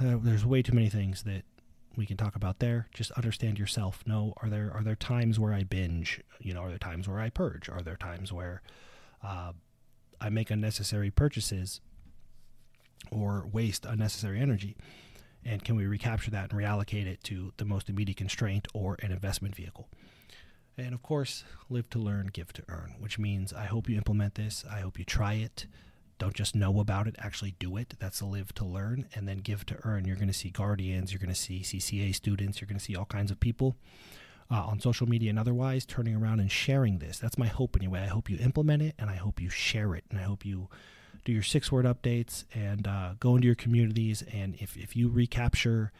uh, 0.00 0.16
there's 0.20 0.44
way 0.44 0.62
too 0.62 0.72
many 0.72 0.88
things 0.88 1.22
that 1.22 1.44
we 1.96 2.06
can 2.06 2.16
talk 2.16 2.34
about 2.34 2.58
there. 2.58 2.88
Just 2.92 3.12
understand 3.12 3.56
yourself. 3.56 4.02
Know 4.04 4.34
are 4.42 4.48
there 4.48 4.72
are 4.74 4.82
there 4.82 4.96
times 4.96 5.38
where 5.38 5.54
I 5.54 5.62
binge? 5.62 6.20
You 6.40 6.54
know, 6.54 6.62
are 6.62 6.70
there 6.70 6.78
times 6.78 7.06
where 7.06 7.20
I 7.20 7.30
purge? 7.30 7.68
Are 7.68 7.82
there 7.82 7.94
times 7.94 8.32
where 8.32 8.62
uh, 9.22 9.52
I 10.20 10.28
make 10.28 10.50
unnecessary 10.50 11.12
purchases 11.12 11.80
or 13.12 13.46
waste 13.52 13.86
unnecessary 13.86 14.40
energy? 14.40 14.76
And 15.44 15.64
can 15.64 15.76
we 15.76 15.86
recapture 15.86 16.30
that 16.30 16.52
and 16.52 16.60
reallocate 16.60 17.06
it 17.06 17.22
to 17.24 17.52
the 17.56 17.64
most 17.64 17.88
immediate 17.88 18.16
constraint 18.16 18.68
or 18.72 18.96
an 19.02 19.10
investment 19.10 19.56
vehicle? 19.56 19.88
And 20.78 20.94
of 20.94 21.02
course, 21.02 21.44
live 21.68 21.90
to 21.90 21.98
learn, 21.98 22.30
give 22.32 22.52
to 22.54 22.62
earn, 22.68 22.94
which 22.98 23.18
means 23.18 23.52
I 23.52 23.64
hope 23.64 23.88
you 23.88 23.96
implement 23.96 24.36
this. 24.36 24.64
I 24.70 24.80
hope 24.80 24.98
you 24.98 25.04
try 25.04 25.34
it. 25.34 25.66
Don't 26.18 26.34
just 26.34 26.54
know 26.54 26.78
about 26.78 27.08
it, 27.08 27.16
actually 27.18 27.56
do 27.58 27.76
it. 27.76 27.94
That's 27.98 28.20
a 28.20 28.26
live 28.26 28.54
to 28.54 28.64
learn 28.64 29.08
and 29.14 29.26
then 29.26 29.38
give 29.38 29.66
to 29.66 29.78
earn. 29.82 30.04
You're 30.04 30.16
going 30.16 30.28
to 30.28 30.32
see 30.32 30.50
guardians, 30.50 31.12
you're 31.12 31.18
going 31.18 31.34
to 31.34 31.34
see 31.34 31.62
CCA 31.62 32.14
students, 32.14 32.60
you're 32.60 32.68
going 32.68 32.78
to 32.78 32.84
see 32.84 32.94
all 32.94 33.06
kinds 33.06 33.32
of 33.32 33.40
people 33.40 33.74
uh, 34.48 34.62
on 34.62 34.78
social 34.78 35.08
media 35.08 35.30
and 35.30 35.38
otherwise 35.38 35.84
turning 35.84 36.14
around 36.14 36.38
and 36.38 36.50
sharing 36.50 36.98
this. 36.98 37.18
That's 37.18 37.38
my 37.38 37.48
hope 37.48 37.74
anyway. 37.74 38.00
I 38.00 38.06
hope 38.06 38.30
you 38.30 38.38
implement 38.38 38.82
it 38.82 38.94
and 38.98 39.10
I 39.10 39.16
hope 39.16 39.40
you 39.40 39.50
share 39.50 39.94
it 39.96 40.04
and 40.10 40.20
I 40.20 40.22
hope 40.22 40.44
you 40.46 40.68
do 41.24 41.32
your 41.32 41.42
six 41.42 41.70
word 41.70 41.84
updates 41.84 42.44
and 42.54 42.86
uh, 42.86 43.14
go 43.20 43.36
into 43.36 43.46
your 43.46 43.54
communities. 43.54 44.22
And 44.32 44.56
if, 44.56 44.76
if 44.76 44.96
you 44.96 45.08
recapture 45.08 45.92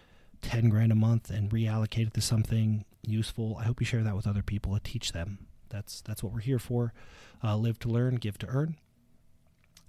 10 0.43 0.69
grand 0.69 0.93
a 0.93 0.97
month 0.97 1.31
and 1.31 1.51
reallocate 1.51 2.09
it 2.09 2.15
to 2.15 2.21
something 2.21 2.85
useful, 3.03 3.57
I 3.61 3.65
hope 3.65 3.81
you 3.81 3.87
share 3.87 4.03
that 4.03 4.17
with 4.17 4.27
other 4.27 4.43
people 4.43 4.75
and 4.75 4.83
teach 4.83 5.13
them. 5.13 5.47
That's, 5.69 6.01
that's 6.03 6.23
what 6.23 6.33
we're 6.33 6.41
here 6.41 6.59
for. 6.59 6.93
Uh, 7.43 7.57
live 7.57 7.79
to 7.81 7.89
learn, 7.89 8.17
give 8.17 8.39
to 8.39 8.47
earn. 8.49 8.77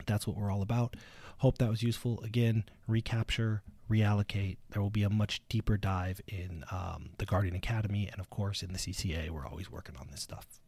That's 0.05 0.27
what 0.27 0.37
we're 0.37 0.51
all 0.51 0.61
about. 0.61 0.95
Hope 1.37 1.57
that 1.57 1.69
was 1.69 1.83
useful. 1.83 2.21
Again, 2.23 2.63
recapture, 2.87 3.63
reallocate. 3.89 4.57
There 4.69 4.81
will 4.81 4.89
be 4.89 5.03
a 5.03 5.09
much 5.09 5.41
deeper 5.49 5.77
dive 5.77 6.21
in 6.27 6.63
um, 6.71 7.11
the 7.17 7.25
Guardian 7.25 7.55
Academy, 7.55 8.07
and 8.11 8.19
of 8.19 8.29
course, 8.29 8.63
in 8.63 8.71
the 8.71 8.79
CCA. 8.79 9.29
We're 9.29 9.45
always 9.45 9.69
working 9.69 9.95
on 9.99 10.07
this 10.11 10.21
stuff. 10.21 10.59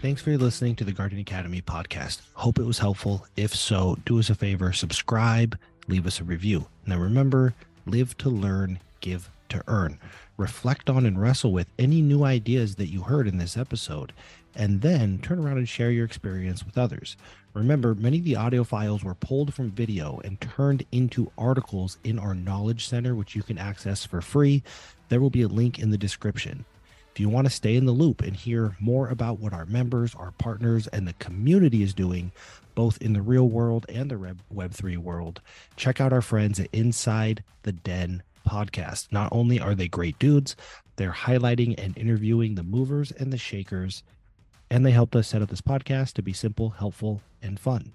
Thanks 0.00 0.22
for 0.22 0.38
listening 0.38 0.76
to 0.76 0.84
the 0.84 0.92
Guardian 0.92 1.20
Academy 1.20 1.60
podcast. 1.60 2.20
Hope 2.34 2.60
it 2.60 2.64
was 2.64 2.78
helpful. 2.78 3.26
If 3.36 3.52
so, 3.52 3.98
do 4.04 4.20
us 4.20 4.30
a 4.30 4.36
favor, 4.36 4.72
subscribe, 4.72 5.58
leave 5.88 6.06
us 6.06 6.20
a 6.20 6.24
review. 6.24 6.68
Now 6.86 6.98
remember, 6.98 7.52
live 7.84 8.16
to 8.18 8.28
learn, 8.28 8.78
give 9.00 9.28
to 9.48 9.60
earn. 9.66 9.98
Reflect 10.36 10.88
on 10.88 11.04
and 11.04 11.20
wrestle 11.20 11.50
with 11.50 11.66
any 11.80 12.00
new 12.00 12.22
ideas 12.22 12.76
that 12.76 12.92
you 12.92 13.02
heard 13.02 13.26
in 13.26 13.38
this 13.38 13.56
episode 13.56 14.12
and 14.54 14.82
then 14.82 15.18
turn 15.18 15.40
around 15.40 15.58
and 15.58 15.68
share 15.68 15.90
your 15.90 16.04
experience 16.04 16.64
with 16.64 16.78
others. 16.78 17.16
Remember, 17.52 17.96
many 17.96 18.18
of 18.18 18.24
the 18.24 18.36
audio 18.36 18.62
files 18.62 19.02
were 19.02 19.16
pulled 19.16 19.52
from 19.52 19.72
video 19.72 20.20
and 20.22 20.40
turned 20.40 20.86
into 20.92 21.32
articles 21.36 21.98
in 22.04 22.20
our 22.20 22.36
Knowledge 22.36 22.86
Center, 22.86 23.16
which 23.16 23.34
you 23.34 23.42
can 23.42 23.58
access 23.58 24.04
for 24.04 24.20
free. 24.20 24.62
There 25.08 25.20
will 25.20 25.28
be 25.28 25.42
a 25.42 25.48
link 25.48 25.80
in 25.80 25.90
the 25.90 25.98
description. 25.98 26.64
If 27.18 27.22
you 27.22 27.28
want 27.28 27.48
to 27.48 27.52
stay 27.52 27.74
in 27.74 27.84
the 27.84 27.90
loop 27.90 28.22
and 28.22 28.36
hear 28.36 28.76
more 28.78 29.08
about 29.08 29.40
what 29.40 29.52
our 29.52 29.66
members, 29.66 30.14
our 30.14 30.30
partners, 30.30 30.86
and 30.86 31.04
the 31.04 31.14
community 31.14 31.82
is 31.82 31.92
doing, 31.92 32.30
both 32.76 32.96
in 33.02 33.12
the 33.12 33.22
real 33.22 33.48
world 33.48 33.86
and 33.88 34.08
the 34.08 34.36
Web3 34.54 34.98
world, 34.98 35.40
check 35.74 36.00
out 36.00 36.12
our 36.12 36.22
friends 36.22 36.60
at 36.60 36.68
Inside 36.72 37.42
the 37.64 37.72
Den 37.72 38.22
podcast. 38.46 39.10
Not 39.10 39.30
only 39.32 39.58
are 39.58 39.74
they 39.74 39.88
great 39.88 40.16
dudes, 40.20 40.54
they're 40.94 41.10
highlighting 41.10 41.74
and 41.76 41.98
interviewing 41.98 42.54
the 42.54 42.62
movers 42.62 43.10
and 43.10 43.32
the 43.32 43.36
shakers 43.36 44.04
and 44.70 44.86
they 44.86 44.92
helped 44.92 45.16
us 45.16 45.26
set 45.26 45.42
up 45.42 45.48
this 45.48 45.60
podcast 45.60 46.12
to 46.12 46.22
be 46.22 46.32
simple, 46.32 46.70
helpful, 46.70 47.20
and 47.42 47.58
fun. 47.58 47.94